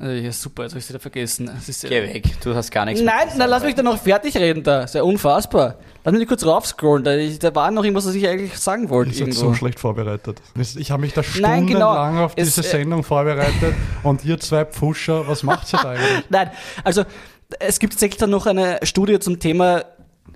[0.00, 1.50] Äh, Ja, super, jetzt habe ich es wieder vergessen.
[1.58, 4.36] Es ist, Geh weg, du hast gar nichts Nein, na, lass mich da noch fertig
[4.36, 4.82] reden da.
[4.84, 5.76] Ist ja unfassbar.
[6.04, 7.04] Lass mich kurz raufscrollen.
[7.04, 9.10] Da, ich- da war noch irgendwas, was ich eigentlich sagen wollte.
[9.10, 9.48] Ich bin irgendwo.
[9.48, 10.40] so schlecht vorbereitet.
[10.76, 11.92] Ich habe mich da Nein, genau.
[11.92, 15.90] stundenlang auf Es, diese äh, Sendung vorbereitet und ihr zwei Pfuscher, was macht ihr da
[15.90, 16.24] eigentlich?
[16.30, 16.50] Nein,
[16.84, 17.04] also
[17.60, 19.84] es gibt tatsächlich dann noch eine Studie zum Thema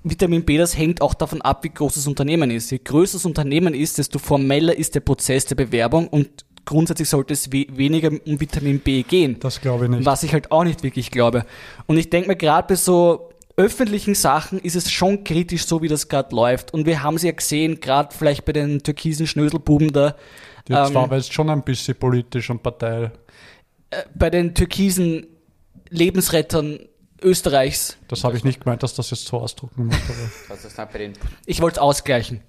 [0.02, 2.70] Vitamin B, das hängt auch davon ab, wie groß das Unternehmen ist.
[2.70, 7.34] Je größer das Unternehmen ist, desto formeller ist der Prozess der Bewerbung und grundsätzlich sollte
[7.34, 9.36] es we weniger um Vitamin B gehen.
[9.40, 10.04] Das glaube ich nicht.
[10.04, 11.44] Was ich halt auch nicht wirklich glaube.
[11.86, 15.88] Und ich denke mir, gerade bei so öffentlichen Sachen ist es schon kritisch, so wie
[15.88, 16.74] das gerade läuft.
[16.74, 20.14] Und wir haben es ja gesehen, gerade vielleicht bei den türkisen Schnöselbuben da,
[20.68, 23.10] Jetzt ähm, war jetzt schon ein bisschen politisch und Partei.
[23.90, 25.26] äh, bei den türkisen
[25.90, 26.80] Lebensrettern
[27.22, 27.96] Österreichs.
[28.08, 29.96] Das habe ich nicht gemeint, dass das jetzt so ausdrucken muss.
[31.46, 32.40] Ich wollte es ausgleichen.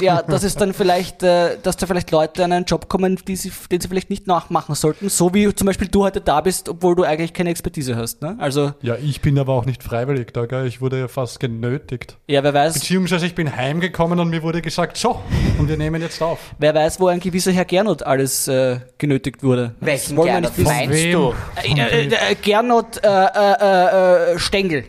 [0.00, 3.36] Ja, das ist dann vielleicht, äh, dass da vielleicht Leute an einen Job kommen, die
[3.36, 5.08] sie, den sie vielleicht nicht nachmachen sollten.
[5.08, 8.20] So wie zum Beispiel du heute da bist, obwohl du eigentlich keine Expertise hast.
[8.22, 8.36] Ne?
[8.38, 10.66] Also, ja, ich bin aber auch nicht freiwillig da, gell?
[10.66, 12.16] Ich wurde ja fast genötigt.
[12.26, 15.20] ja, wer weiß, Beziehungsweise ich bin heimgekommen und mir wurde gesagt, so,
[15.58, 16.38] und wir nehmen jetzt auf.
[16.58, 19.74] wer weiß, wo ein gewisser Herr Gernot alles äh, genötigt wurde.
[19.80, 21.34] Welchen Gernot meinst du?
[21.62, 24.84] Äh, äh, äh, Gernot äh, äh, äh, Stengel.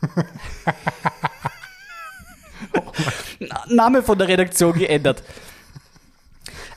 [2.74, 2.82] Na-
[3.68, 5.22] Name von der Redaktion geändert.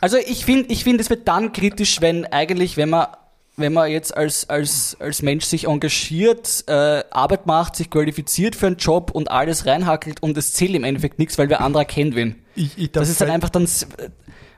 [0.01, 3.07] Also ich finde, ich finde, es wird dann kritisch, wenn eigentlich, wenn man,
[3.55, 8.67] wenn man jetzt als, als, als Mensch sich engagiert, äh, Arbeit macht, sich qualifiziert für
[8.67, 12.15] einen Job und alles reinhackelt und es zählt im Endeffekt nichts, weil wer anderer kennt
[12.15, 12.35] wen.
[12.55, 14.09] Ich, ich, Das ist dann einfach dann, äh,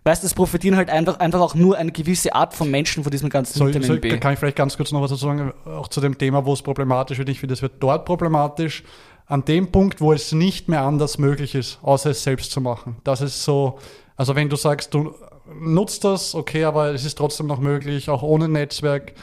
[0.06, 3.12] weißt du, es profitieren halt einfach, einfach auch nur eine gewisse Art von Menschen von
[3.12, 4.18] diesem ganzen Soll, Vitamin soll, B.
[4.20, 6.62] kann ich vielleicht ganz kurz noch was dazu sagen, auch zu dem Thema, wo es
[6.62, 7.28] problematisch wird.
[7.28, 8.84] Ich finde, es wird dort problematisch,
[9.25, 12.97] an dem Punkt, wo es nicht mehr anders möglich ist, außer es selbst zu machen.
[13.03, 13.79] Das ist so,
[14.15, 15.15] also wenn du sagst, du
[15.59, 19.13] nutzt das, okay, aber es ist trotzdem noch möglich, auch ohne Netzwerk,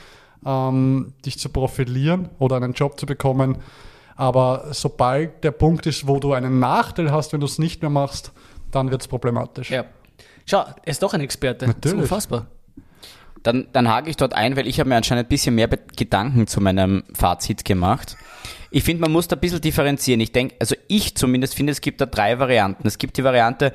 [0.45, 3.59] ähm, dich zu profilieren oder einen Job zu bekommen.
[4.17, 7.91] Aber sobald der Punkt ist, wo du einen Nachteil hast, wenn du es nicht mehr
[7.91, 8.33] machst,
[8.71, 9.71] dann wird es problematisch.
[9.71, 9.85] Ja.
[10.47, 11.67] Schau, er ist doch ein Experte.
[11.67, 12.03] Das ist Natürlich.
[12.03, 12.47] unfassbar.
[13.43, 16.47] Dann, dann hake ich dort ein, weil ich habe mir anscheinend ein bisschen mehr Gedanken
[16.47, 18.17] zu meinem Fazit gemacht.
[18.71, 20.21] Ich finde, man muss da ein bisschen differenzieren.
[20.21, 22.87] Ich denke, also ich zumindest finde, es gibt da drei Varianten.
[22.87, 23.73] Es gibt die Variante,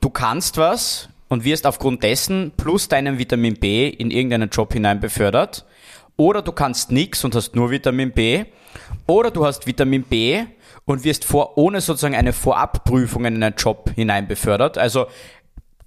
[0.00, 5.00] du kannst was und wirst aufgrund dessen plus deinem Vitamin B in irgendeinen Job hinein
[5.00, 5.66] befördert.
[6.16, 8.44] Oder du kannst nichts und hast nur Vitamin B.
[9.06, 10.44] Oder du hast Vitamin B
[10.84, 14.78] und wirst vor, ohne sozusagen eine Vorabprüfung in einen Job hinein befördert.
[14.78, 15.06] Also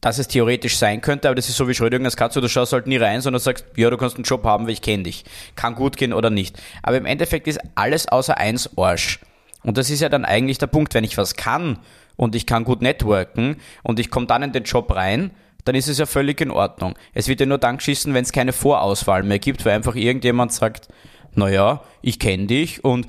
[0.01, 2.73] dass es theoretisch sein könnte, aber das ist so wie Schrödinger als Katze, du schaust
[2.73, 5.23] halt nie rein, sondern sagst, ja, du kannst einen Job haben, weil ich kenne dich.
[5.55, 6.59] Kann gut gehen oder nicht.
[6.81, 9.19] Aber im Endeffekt ist alles außer eins Arsch.
[9.63, 11.77] Und das ist ja dann eigentlich der Punkt, wenn ich was kann
[12.17, 15.31] und ich kann gut networken und ich komme dann in den Job rein,
[15.65, 16.95] dann ist es ja völlig in Ordnung.
[17.13, 20.51] Es wird ja nur dann geschissen, wenn es keine Vorauswahl mehr gibt, weil einfach irgendjemand
[20.51, 20.87] sagt,
[21.35, 23.05] naja, ich kenne dich und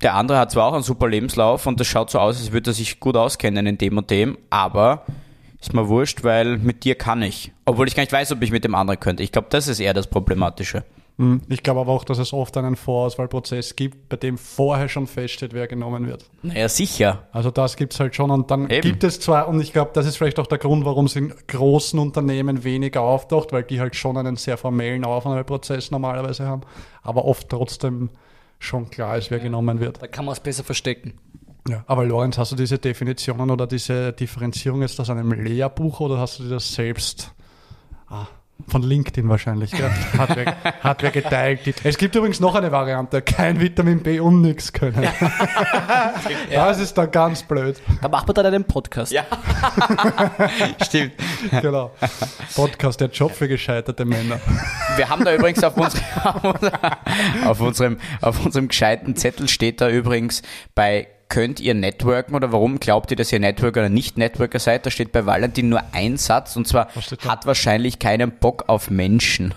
[0.00, 2.70] der andere hat zwar auch einen super Lebenslauf und das schaut so aus, als würde
[2.70, 5.04] er sich gut auskennen in dem und dem, aber
[5.66, 7.52] ist mir wurscht, weil mit dir kann ich.
[7.64, 9.22] Obwohl ich gar nicht weiß, ob ich mit dem anderen könnte.
[9.22, 10.84] Ich glaube, das ist eher das Problematische.
[11.18, 15.06] Hm, ich glaube aber auch, dass es oft einen Vorauswahlprozess gibt, bei dem vorher schon
[15.06, 16.26] feststeht, wer genommen wird.
[16.42, 17.26] Naja, sicher.
[17.32, 18.82] Also das gibt es halt schon und dann Eben.
[18.82, 21.32] gibt es zwar, und ich glaube, das ist vielleicht auch der Grund, warum es in
[21.48, 26.62] großen Unternehmen weniger auftaucht, weil die halt schon einen sehr formellen Aufnahmeprozess normalerweise haben,
[27.02, 28.10] aber oft trotzdem
[28.58, 30.02] schon klar ist, wer genommen wird.
[30.02, 31.14] Da kann man es besser verstecken.
[31.68, 31.84] Ja.
[31.86, 36.38] Aber Lorenz, hast du diese Definitionen oder diese Differenzierung jetzt aus einem Lehrbuch oder hast
[36.38, 37.32] du dir das selbst
[38.08, 38.26] ah,
[38.68, 39.70] von LinkedIn wahrscheinlich?
[39.70, 39.90] Gell?
[40.18, 41.60] Hat, wer, hat wer geteilt.
[41.84, 45.06] Es gibt übrigens noch eine Variante, kein Vitamin B und nichts können.
[46.50, 47.80] Das ist dann ganz blöd.
[48.00, 49.12] Da macht man dann einen Podcast.
[49.12, 49.24] Ja.
[50.82, 51.12] Stimmt.
[51.60, 51.92] Genau.
[52.54, 54.40] Podcast, der Job für gescheiterte Männer.
[54.96, 56.02] Wir haben da übrigens auf, unsere,
[57.44, 60.42] auf, unserem, auf unserem gescheiten Zettel steht da übrigens
[60.74, 64.86] bei könnt ihr networken oder warum glaubt ihr, dass ihr Networker oder nicht Networker seid?
[64.86, 66.88] Da steht bei Valentin nur ein Satz und zwar
[67.26, 69.54] hat wahrscheinlich keinen Bock auf Menschen.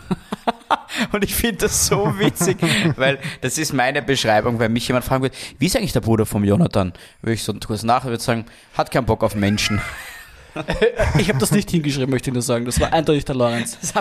[1.11, 2.57] und ich finde das so witzig,
[2.95, 6.25] weil das ist meine Beschreibung, wenn mich jemand fragen würde, wie ist eigentlich der Bruder
[6.25, 6.93] vom Jonathan?
[7.21, 9.81] Würde ich so kurz nach würde sagen, hat keinen Bock auf Menschen.
[11.19, 12.65] Ich habe das nicht hingeschrieben, möchte ich nur sagen.
[12.65, 13.77] Das war eindeutig der Lorenz.
[13.79, 13.93] Das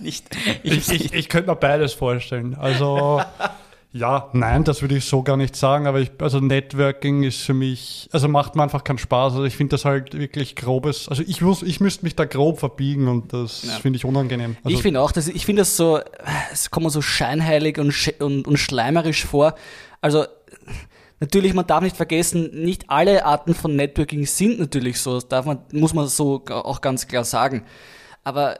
[0.00, 0.26] nicht.
[0.62, 2.56] Ich, ich, ich könnte mir beides vorstellen.
[2.56, 3.22] Also,
[3.96, 7.54] ja, nein, das würde ich so gar nicht sagen, aber ich, also Networking ist für
[7.54, 9.34] mich, also macht mir einfach keinen Spaß.
[9.34, 12.58] Also ich finde das halt wirklich grobes, also ich muss, ich müsste mich da grob
[12.58, 13.70] verbiegen und das Ja.
[13.78, 14.56] finde ich unangenehm.
[14.64, 16.00] Also, ich finde auch, dass, ich finde das so,
[16.52, 19.54] es kommt mir so scheinheilig und, und, und schleimerisch vor.
[20.00, 20.24] Also,
[21.20, 25.14] natürlich, man darf nicht vergessen, nicht alle Arten von Networking sind natürlich so.
[25.14, 27.62] Das darf man, muss man so auch ganz klar sagen.
[28.24, 28.58] Aber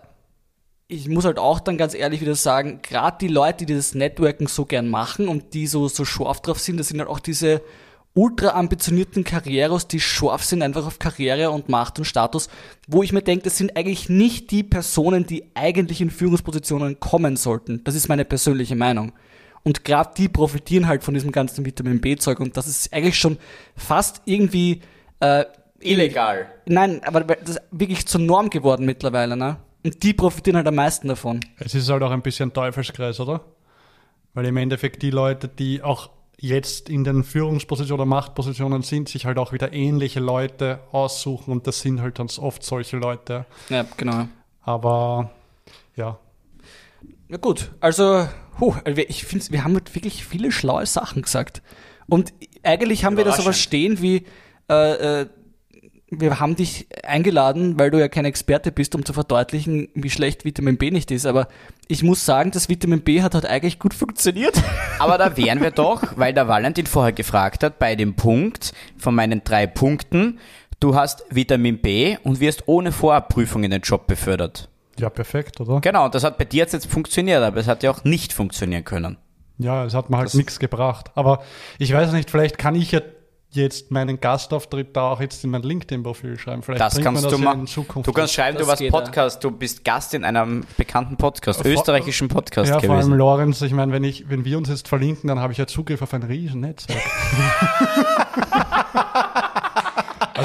[0.88, 4.48] ich muss halt auch dann ganz ehrlich wieder sagen, gerade die Leute, die das Networking
[4.48, 7.62] so gern machen und die so, so scharf drauf sind, das sind halt auch diese
[8.12, 12.48] ultra ambitionierten Karrieros, die scharf sind einfach auf Karriere und Macht und Status,
[12.86, 17.36] wo ich mir denke, das sind eigentlich nicht die Personen, die eigentlich in Führungspositionen kommen
[17.36, 17.82] sollten.
[17.84, 19.12] Das ist meine persönliche Meinung.
[19.64, 23.38] Und gerade die profitieren halt von diesem ganzen Vitamin B-Zeug und das ist eigentlich schon
[23.74, 24.82] fast irgendwie
[25.20, 25.46] äh,
[25.80, 26.46] Illegal.
[26.66, 29.58] Nein, aber das ist wirklich zur Norm geworden mittlerweile, ne?
[29.84, 31.40] Und die profitieren halt am meisten davon.
[31.58, 33.44] es ist halt auch ein bisschen Teufelskreis, oder?
[34.32, 39.26] Weil im Endeffekt die Leute, die auch jetzt in den Führungspositionen oder Machtpositionen sind, sich
[39.26, 43.46] halt auch wieder ähnliche Leute aussuchen und das sind halt dann oft solche Leute.
[43.68, 44.26] Ja, genau.
[44.62, 45.30] Aber
[45.96, 46.18] ja,
[47.28, 48.28] Ja gut, also,
[48.60, 51.62] huh, also ich finde, wir haben halt wirklich viele schlaue Sachen gesagt.
[52.06, 54.24] Und eigentlich haben wir das aber stehen wie,
[54.68, 55.26] äh, äh,
[56.20, 60.44] wir haben dich eingeladen, weil du ja kein Experte bist, um zu verdeutlichen, wie schlecht
[60.44, 61.26] Vitamin B nicht ist.
[61.26, 61.48] Aber
[61.88, 64.62] ich muss sagen, das Vitamin B hat halt eigentlich gut funktioniert.
[64.98, 69.14] Aber da wären wir doch, weil der Valentin vorher gefragt hat, bei dem Punkt von
[69.14, 70.38] meinen drei Punkten,
[70.80, 74.68] du hast Vitamin B und wirst ohne Vorabprüfung in den Job befördert.
[74.98, 75.80] ja, perfekt, oder?
[75.80, 78.84] Genau, und das hat bei dir jetzt funktioniert, aber es hat ja auch nicht funktionieren
[78.84, 79.18] können.
[79.58, 81.10] Ja, es hat mir halt nichts gebracht.
[81.14, 81.42] Aber
[81.78, 83.00] ich weiß nicht, vielleicht kann ich ja
[83.54, 86.62] jetzt meinen Gastauftritt da auch jetzt in mein LinkedIn-Profil schreiben.
[86.62, 87.60] Vielleicht Das kannst mir du ja machen.
[87.60, 88.06] in Zukunft.
[88.08, 88.90] Du kannst schreiben, Das du warst.
[88.90, 93.18] Podcast, du bist Gast in einem bekannten Podcast, Vor- österreichischen Podcast ja, vor allem gewesen.
[93.18, 96.02] Lorenz, ich meine, wenn, ich, wenn wir uns jetzt verlinken, dann habe ich ja Zugriff
[96.02, 97.00] auf ein riesen Netzwerk.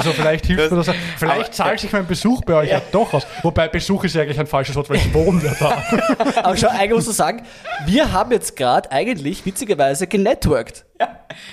[0.00, 0.90] also vielleicht hilft mir das.
[1.16, 2.82] Vielleicht aber- zahlt sich mein Besuch bei euch ja.
[2.92, 3.26] doch aus.
[3.42, 5.82] Wobei Besuch ist ja eigentlich ein falsches Wort, weil ich wohne ja da.
[6.42, 7.42] Aber schau, eigentlich musst du sagen,
[7.86, 10.84] wir haben jetzt gerade eigentlich witzigerweise genetworked.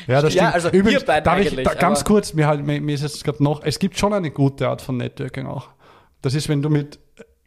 [0.08, 0.54] Ja, das Ja, stimmt.
[0.54, 3.24] also wir beiden darf ich eigentlich, da, ganz kurz, mir, halt, mir, mir ist jetzt
[3.24, 5.70] gerade noch, es gibt schon eine gute Art von Networking auch.
[6.22, 7.00] Das ist, wenn du mit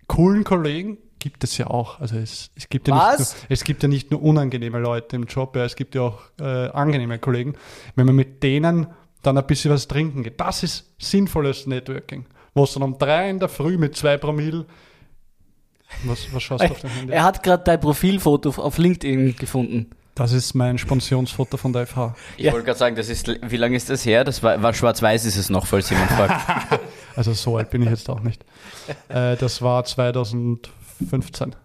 [0.06, 3.82] coolen Kollegen, gibt es ja auch, also es, es, gibt, ja nicht nur, es gibt
[3.82, 7.54] ja nicht nur unangenehme Leute im Job, ja, es gibt ja auch äh, angenehme Kollegen.
[7.94, 8.88] Wenn man mit denen
[9.22, 12.26] dann ein bisschen was trinken geht, das ist sinnvolles Networking.
[12.54, 14.66] Wo es dann um drei in der Früh mit zwei Promille,
[16.04, 17.12] was, was schaust du auf dein Handy?
[17.12, 19.90] Er hat gerade dein Profilfoto auf LinkedIn gefunden.
[20.14, 22.14] Das ist mein Sponsionsfoto von der FH.
[22.36, 24.24] Ich wollte gerade sagen, das ist, wie lange ist das her?
[24.24, 26.80] Das war, war schwarz-weiß ist es noch, falls jemand fragt.
[27.16, 28.44] Also so alt bin ich jetzt auch nicht.
[29.08, 31.56] Äh, das war 2015.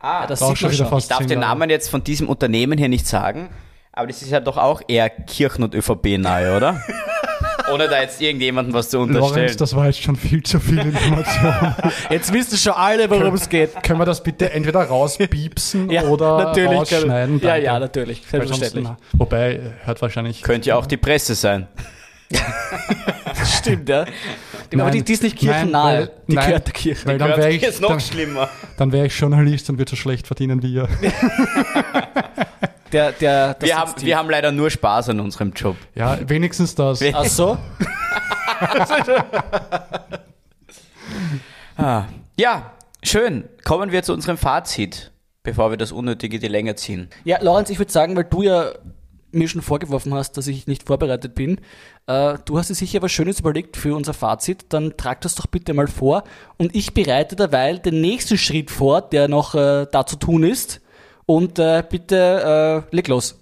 [0.00, 0.90] Ah, das sieht schon man wieder schon.
[0.90, 1.38] fast Ich darf den.
[1.38, 3.50] Namen jetzt von diesem Unternehmen hier nicht sagen,
[3.96, 6.80] aber das ist ja doch auch eher Kirchen- und ÖVP nahe, oder?
[7.72, 9.56] Ohne da jetzt irgendjemandem was zu Lorenz, unterstellen.
[9.58, 11.74] das war jetzt schon viel zu viel Information.
[12.10, 13.82] Jetzt wissen schon alle, worum es geht.
[13.82, 16.78] Können wir das bitte entweder rauspiepsen oder natürlich.
[16.78, 17.40] rausschneiden?
[17.40, 18.22] Ja, ja, natürlich.
[18.30, 18.86] Selbstverständlich.
[19.14, 20.42] Wobei, hört wahrscheinlich.
[20.42, 21.66] Könnte ja auch die Presse sein.
[23.58, 24.02] Stimmt, ja.
[24.02, 24.08] aber
[24.72, 25.98] Nein, die, die ist nicht nein, kirchennahe.
[25.98, 26.46] weil- die nein.
[26.46, 27.06] gehört der Kirche.
[27.06, 28.48] Weil dann Gehört wäre ich, jetzt noch dann, schlimmer.
[28.76, 30.88] dann wär ich Journalist und würde so schlecht verdienen wie ihr.
[32.96, 35.76] Der, der, das Wir haben, wir haben leider nur Spaß an unserem Job.
[35.94, 37.02] Ja, wenigstens das.
[37.12, 37.58] Ach so?
[41.78, 42.04] Ah.
[42.38, 42.72] Ja,
[43.02, 43.44] schön.
[43.64, 47.10] Kommen wir zu unserem Fazit, bevor wir das Unnötige die Länge ziehen.
[47.24, 48.70] Ja, Lorenz, ich würde sagen, weil du ja
[49.30, 51.60] mir schon vorgeworfen hast, dass ich nicht vorbereitet bin,
[52.06, 55.46] äh, du hast dir sicher was Schönes überlegt für unser Fazit, dann trag das doch
[55.46, 56.24] bitte mal vor
[56.56, 60.80] und ich bereite derweil den nächsten Schritt vor, der noch äh, da zu tun ist
[61.26, 63.38] und äh, bitte äh, leg los.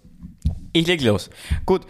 [0.73, 1.31] Ich leg los.
[1.65, 1.83] Gut.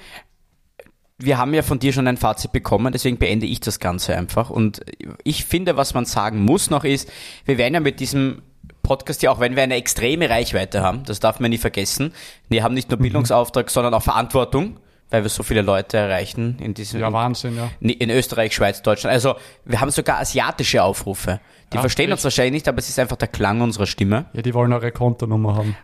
[1.16, 4.50] Wir haben ja von dir schon ein Fazit bekommen, deswegen beende ich das Ganze einfach.
[4.50, 4.80] Und
[5.22, 7.10] ich finde, was man sagen muss noch ist,
[7.44, 8.42] wir werden ja mit diesem
[8.82, 12.12] Podcast ja auch, wenn wir eine extreme Reichweite haben, das darf man nie vergessen.
[12.48, 14.80] Wir haben nicht nur Bildungsauftrag, sondern auch Verantwortung,
[15.10, 17.70] weil wir so viele Leute erreichen in diesem, Ja, Wahnsinn, ja.
[17.80, 19.12] in Österreich, Schweiz, Deutschland.
[19.12, 21.40] Also wir haben sogar asiatische Aufrufe.
[21.72, 24.26] Die Ja, verstehen uns wahrscheinlich nicht, aber es ist einfach der Klang unserer Stimme.
[24.32, 25.76] Ja, die wollen eure Kontonummer haben.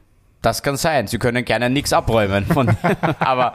[0.42, 1.06] Das kann sein.
[1.06, 2.46] Sie können gerne nichts abräumen.
[2.46, 2.76] Von,
[3.18, 3.54] aber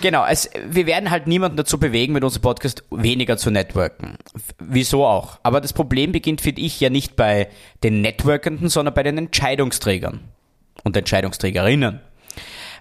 [0.00, 4.16] genau, es, wir werden halt niemanden dazu bewegen, mit unserem Podcast weniger zu networken.
[4.58, 5.38] Wieso auch?
[5.42, 7.48] Aber das Problem beginnt, finde ich, ja nicht bei
[7.82, 10.20] den Networkenden, sondern bei den Entscheidungsträgern
[10.84, 12.00] und Entscheidungsträgerinnen.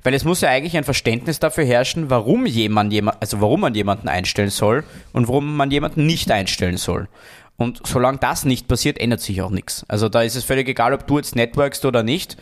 [0.04, 3.74] Weil es muss ja eigentlich ein Verständnis dafür herrschen, warum jemand, jemand, also warum man
[3.74, 4.84] jemanden einstellen soll
[5.14, 7.08] und warum man jemanden nicht einstellen soll.
[7.56, 9.86] Und solange das nicht passiert, ändert sich auch nichts.
[9.88, 12.38] Also da ist es völlig egal, ob du jetzt networkst oder nicht.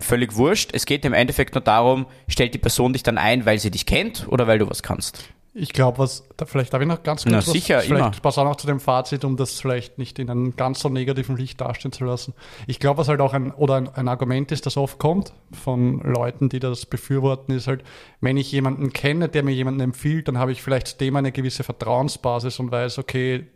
[0.00, 0.70] Völlig wurscht.
[0.72, 3.86] Es geht im Endeffekt nur darum, stellt die Person dich dann ein, weil sie dich
[3.86, 5.24] kennt oder weil du was kannst.
[5.54, 8.22] Ich glaube, was, da, vielleicht darf ich noch ganz kurz Na, was, sicher, vielleicht immer.
[8.22, 11.36] passt auch noch zu dem Fazit, um das vielleicht nicht in einem ganz so negativen
[11.36, 12.32] Licht dastehen zu lassen.
[12.66, 16.00] Ich glaube, was halt auch ein, oder ein, ein Argument ist, das oft kommt von
[16.00, 17.84] Leuten, die das befürworten, ist halt,
[18.22, 21.64] wenn ich jemanden kenne, der mir jemanden empfiehlt, dann habe ich vielleicht dem eine gewisse
[21.64, 23.46] Vertrauensbasis und weiß, okay,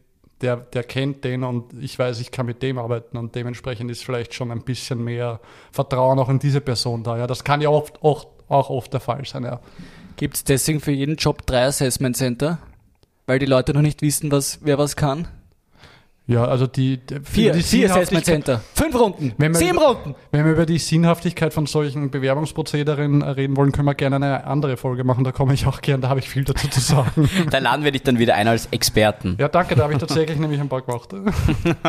[0.42, 4.05] der, der kennt den und ich weiß, ich kann mit dem arbeiten und dementsprechend ist
[4.05, 5.40] vielleicht schon ein bisschen mehr
[5.72, 7.16] Vertrauen auch in diese Person da.
[7.16, 9.61] Ja, das kann ja oft, oft auch oft der Fall sein, ja.
[10.17, 12.59] Gibt es deswegen für jeden Job drei Assessment Center?
[13.27, 15.29] Weil die Leute noch nicht wissen, was, wer was kann?
[16.29, 18.61] Ja, also die, die Vier, die vier Assessment Center.
[18.75, 19.33] Fünf Runden.
[19.39, 20.17] Wenn wir Sieben Runden.
[20.33, 24.45] Wenn wir über die Sinnhaftigkeit von solchen Bewerbungsprozederen äh, reden wollen, können wir gerne eine
[24.45, 25.23] andere Folge machen.
[25.23, 27.31] Da komme ich auch gern, da habe ich viel dazu zu sagen.
[27.51, 29.37] Da laden wir dich dann wieder ein als Experten.
[29.39, 31.14] ja, danke, da habe ich tatsächlich nämlich ein paar gemacht.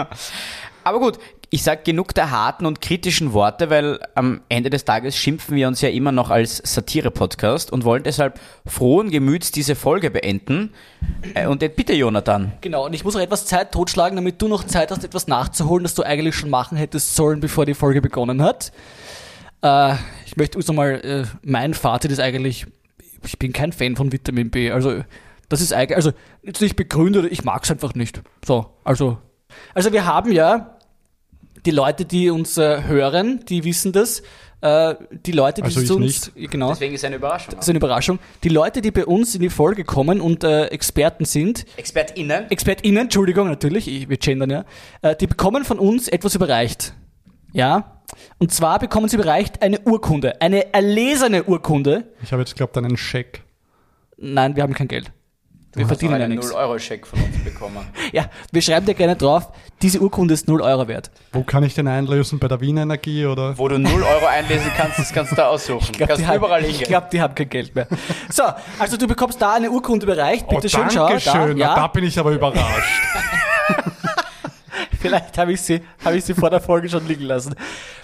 [0.83, 1.17] Aber gut,
[1.49, 5.67] ich sage genug der harten und kritischen Worte, weil am Ende des Tages schimpfen wir
[5.67, 10.73] uns ja immer noch als Satire-Podcast und wollen deshalb frohen Gemüts diese Folge beenden.
[11.33, 12.51] Äh, Und bitte, Jonathan.
[12.59, 15.83] Genau, und ich muss auch etwas Zeit totschlagen, damit du noch Zeit hast, etwas nachzuholen,
[15.83, 18.73] das du eigentlich schon machen hättest sollen, bevor die Folge begonnen hat.
[19.61, 19.95] Äh,
[20.25, 22.65] ich möchte uns nochmal, äh, mein Fazit ist eigentlich,
[23.23, 24.71] ich bin kein Fan von Vitamin B.
[24.71, 25.01] Also,
[25.47, 26.11] das ist eigentlich, also,
[26.43, 28.21] jetzt nicht begründet, ich mag es einfach nicht.
[28.45, 29.17] So, also.
[29.73, 30.76] Also, wir haben ja
[31.67, 34.23] die Leute, die uns äh, hören, die wissen das.
[34.61, 34.95] Äh,
[35.25, 36.69] die Leute, die Also ich zu uns, genau.
[36.69, 37.55] Deswegen ist eine Überraschung.
[37.55, 38.19] Das ist eine Überraschung.
[38.43, 42.49] Die Leute, die bei uns in die Folge kommen und äh, Experten sind, ExpertInnen.
[42.49, 44.65] ExpertInnen, Entschuldigung, natürlich, ich, wir gendern ja,
[45.01, 46.93] äh, die bekommen von uns etwas überreicht.
[47.51, 48.01] Ja?
[48.37, 52.05] Und zwar bekommen sie überreicht eine Urkunde, eine erlesene Urkunde.
[52.23, 53.43] Ich habe jetzt glaubt einen Scheck.
[54.15, 55.11] Nein, wir haben kein Geld.
[55.77, 56.51] Wir Du hast verdienen ja einen nichts.
[56.53, 57.85] 0-Euro-Scheck von uns bekommen.
[58.13, 59.51] Ja, wir schreiben dir gerne drauf,
[59.81, 61.11] diese Urkunde ist 0 Euro wert.
[61.33, 62.39] Wo kann ich den einlösen?
[62.39, 63.57] Bei der Wiener Energie oder?
[63.57, 65.81] Wo du 0 Euro einlesen kannst, das kannst du da aussuchen.
[65.83, 67.87] Ich glaube, kannst die, haben- ich glaub, die haben kein Geld mehr.
[68.31, 68.43] So,
[68.79, 70.47] also du bekommst da eine Urkunde überreicht.
[70.47, 71.07] Bitte oh, schön, schau.
[71.07, 71.57] danke Da, schön.
[71.57, 71.75] ja.
[71.75, 73.01] Da bin ich aber überrascht.
[74.99, 77.55] Vielleicht habe ich, sie, hab ich sie vor der Folge schon liegen lassen.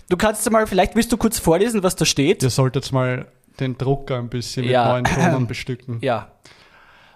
[0.10, 2.44] Du kannst mal, vielleicht willst du kurz vorlesen, was da steht.
[2.44, 3.26] Ihr solltet mal
[3.60, 4.94] den Drucker ein bisschen Ja.
[4.96, 5.98] mit neuen Tonen bestücken.
[6.02, 6.28] Ja.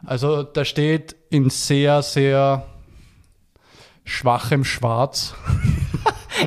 [0.06, 2.66] Also da steht in sehr, sehr
[4.06, 5.34] schwachem Schwarz.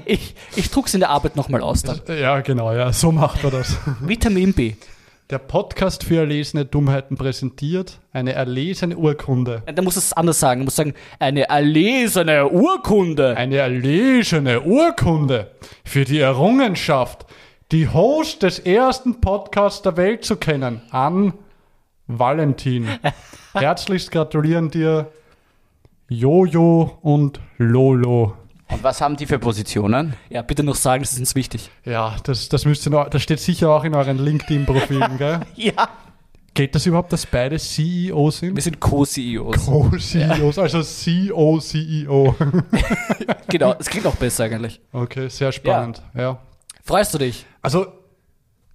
[0.05, 2.01] Ich, ich druck's in der Arbeit nochmal aus dann.
[2.07, 3.77] Ja, genau, ja, so macht man das.
[4.01, 4.75] Vitamin B.
[5.31, 9.63] Der Podcast für erlesene Dummheiten präsentiert eine erlesene Urkunde.
[9.67, 10.61] Da muss es anders sagen.
[10.61, 13.37] Du musst sagen, eine erlesene Urkunde.
[13.37, 15.51] Eine erlesene Urkunde
[15.85, 17.27] für die Errungenschaft,
[17.73, 21.35] die Host des ersten Podcasts der Welt zu kennen, an
[22.19, 22.89] Valentin.
[23.53, 25.11] Herzlichst gratulieren dir
[26.09, 28.37] Jojo und Lolo.
[28.69, 30.15] Und was haben die für Positionen?
[30.29, 31.71] Ja, bitte noch sagen, das ist uns wichtig.
[31.85, 35.41] Ja, das, das müsst ihr noch, das steht sicher auch in euren LinkedIn-Profilen, gell?
[35.57, 35.89] Ja.
[36.53, 38.57] Geht das überhaupt, dass beide CEOs sind?
[38.57, 39.67] Wir sind Co-CEOs.
[39.67, 42.35] Co-CEOs, also CO-CEO.
[43.49, 44.81] genau, es klingt auch besser eigentlich.
[44.93, 46.03] Okay, sehr spannend.
[46.13, 46.39] Ja.
[46.83, 47.47] Freust du dich?
[47.63, 47.87] Also,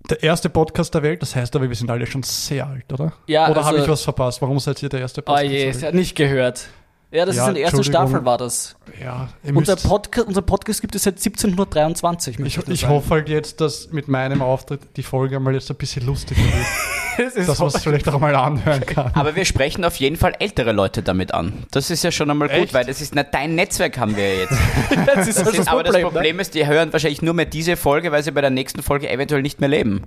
[0.10, 3.14] der erste Podcast der Welt, das heißt aber, wir sind alle schon sehr alt, oder?
[3.28, 4.42] Ja, Oder habe also- ich was verpasst?
[4.42, 5.84] Warum seid ihr der erste Oh Podcast je, der Welt?
[5.84, 6.68] hat nicht gehört.
[7.12, 7.84] Ja, das Ja, ist in der ersten.
[7.84, 8.76] Staffel war das.
[9.02, 12.40] Ja, Unser, Podca unser Podcast gibt es seit 1723.
[12.40, 16.06] ich, ich hoffe halt jetzt, dass mit meinem Auftritt die Folge einmal jetzt ein bisschen
[16.06, 16.54] lustiger wird.
[17.18, 19.12] Ist dass man es vielleicht auch mal anhören kann.
[19.14, 21.66] Aber wir sprechen auf jeden Fall ältere Leute damit an.
[21.72, 22.74] Das ist ja schon einmal gut, Echt?
[22.74, 24.58] weil das ist nicht dein Netzwerk haben wir ja jetzt.
[25.16, 26.42] das ist Das also ist, aber das Problem, ne?
[26.42, 29.42] Ist, die hören wahrscheinlich nur mehr diese Folge, weil sie bei der nächsten Folge eventuell
[29.42, 30.04] nicht mehr leben.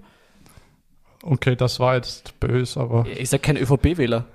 [1.22, 3.06] Okay, das war jetzt böse, aber?
[3.08, 4.24] Ist ja kein ÖVP-Wähler.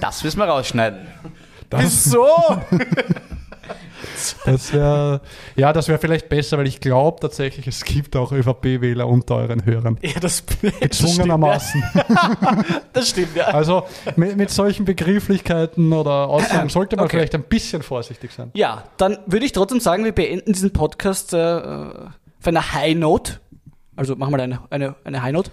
[0.00, 1.06] Das müssen wir rausschneiden.
[1.70, 2.26] das, Wieso?
[4.44, 5.20] das wäre
[5.56, 9.64] ja, das wäre vielleicht besser, weil ich glaube tatsächlich, es gibt auch ÖVP-Wähler unter euren
[9.64, 9.98] Hörern.
[10.02, 10.80] ja, das, das stimmt.
[10.80, 11.82] Gezwungenermaßen.
[11.94, 12.04] Ja.
[12.92, 13.44] Das stimmt, ja.
[13.46, 13.84] Also
[14.16, 17.16] mit, mit solchen Begrifflichkeiten oder Aussagen sollte man Okay.
[17.18, 18.50] vielleicht ein bisschen vorsichtig sein.
[18.54, 23.40] Ja, dann würde ich trotzdem sagen, wir beenden diesen Podcast äh, auf einer High Note.
[23.96, 25.50] Also machen wir eine, eine, eine High Note.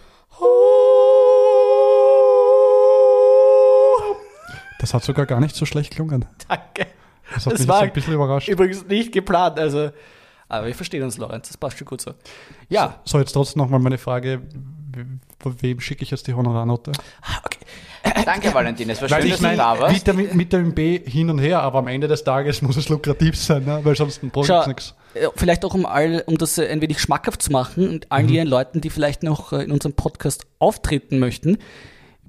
[4.79, 6.25] Das hat sogar gar nicht so schlecht gelungen.
[6.47, 6.87] Danke.
[7.33, 8.47] Das hat Das mich war ein bisschen überrascht.
[8.47, 9.91] Übrigens nicht geplant, also.
[10.47, 11.47] Aber wir verstehen uns, Lorenz.
[11.47, 12.11] Das passt schon gut so.
[12.69, 14.41] Ja, So, jetzt trotzdem nochmal meine Frage,
[15.43, 16.91] wem schicke ich jetzt die Honorarnote?
[17.43, 17.59] okay.
[18.25, 18.87] Danke, Valentin.
[18.91, 19.95] Es war Weil schön, ich dass du da warst.
[19.95, 23.65] Vitamin, Vitamin B hin und her, aber am Ende des Tages muss es lukrativ sein,
[23.65, 23.79] ne?
[23.83, 24.93] weil sonst bringt nichts.
[25.15, 28.29] äh, vielleicht auch um all, um das äh, ein wenig schmackhaft zu machen und allen
[28.29, 31.57] jenen Leuten, die vielleicht noch äh, in unserem Podcast auftreten möchten.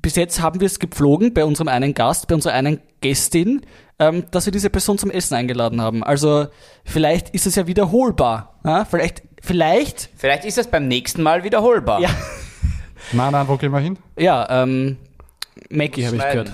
[0.07, 3.63] Bis jetzt haben wir es gepflogen bei unserem einen Gast, bei unserer einen Gästin,
[3.99, 6.05] ähm, dass wir diese Person zum Essen eingeladen haben.
[6.05, 6.47] Also
[6.85, 8.55] vielleicht ist es ja wiederholbar.
[8.65, 8.85] Ja?
[8.85, 12.01] Vielleicht, vielleicht, Vielleicht ist das beim nächsten Mal wiederholbar.
[12.01, 12.11] ja,
[13.11, 13.99] Nein, nein, wo gehen wir hin?
[14.17, 14.97] ja, ähm,
[15.71, 16.53] Mackie habe ich gehört.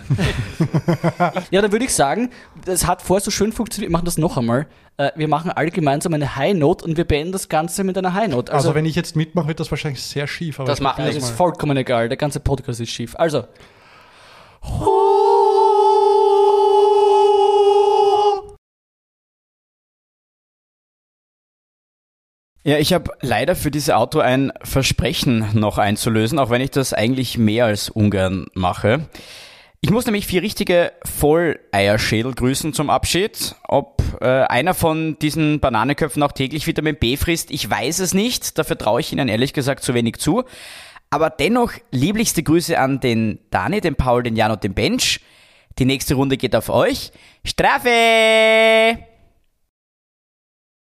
[1.51, 2.31] Ja, dann würde ich sagen,
[2.65, 4.67] das hat vorher so schön funktioniert, wir machen das noch einmal.
[4.97, 8.15] Äh, wir machen alle gemeinsam eine High Note und wir beenden das Ganze mit einer
[8.15, 8.53] High Note.
[8.53, 10.61] Also, wenn ich jetzt mitmache, wird das wahrscheinlich sehr schief.
[10.61, 11.13] Aber Das machen wir.
[11.13, 13.17] Das ist vollkommen egal, der ganze Podcast ist schief.
[13.17, 13.45] Also.
[22.65, 26.93] Ja, ich habe leider für dieses Auto ein Versprechen noch einzulösen, auch wenn ich das
[26.93, 29.09] eigentlich mehr als ungern mache.
[29.81, 33.57] Ich muss nämlich vier richtige Volleierschädel grüßen zum Abschied.
[33.67, 38.59] Ob äh, einer von diesen Bananenköpfen auch täglich Vitamin B frisst, ich weiß es nicht.
[38.59, 40.45] Dafür traue ich Ihnen ehrlich gesagt zu wenig zu.
[41.11, 45.21] Aber dennoch lieblichste Grüße an den Dani, den Paul, den Jan und den Bench.
[45.81, 47.11] Die nächste Runde geht auf euch.
[47.45, 48.99] Strafe!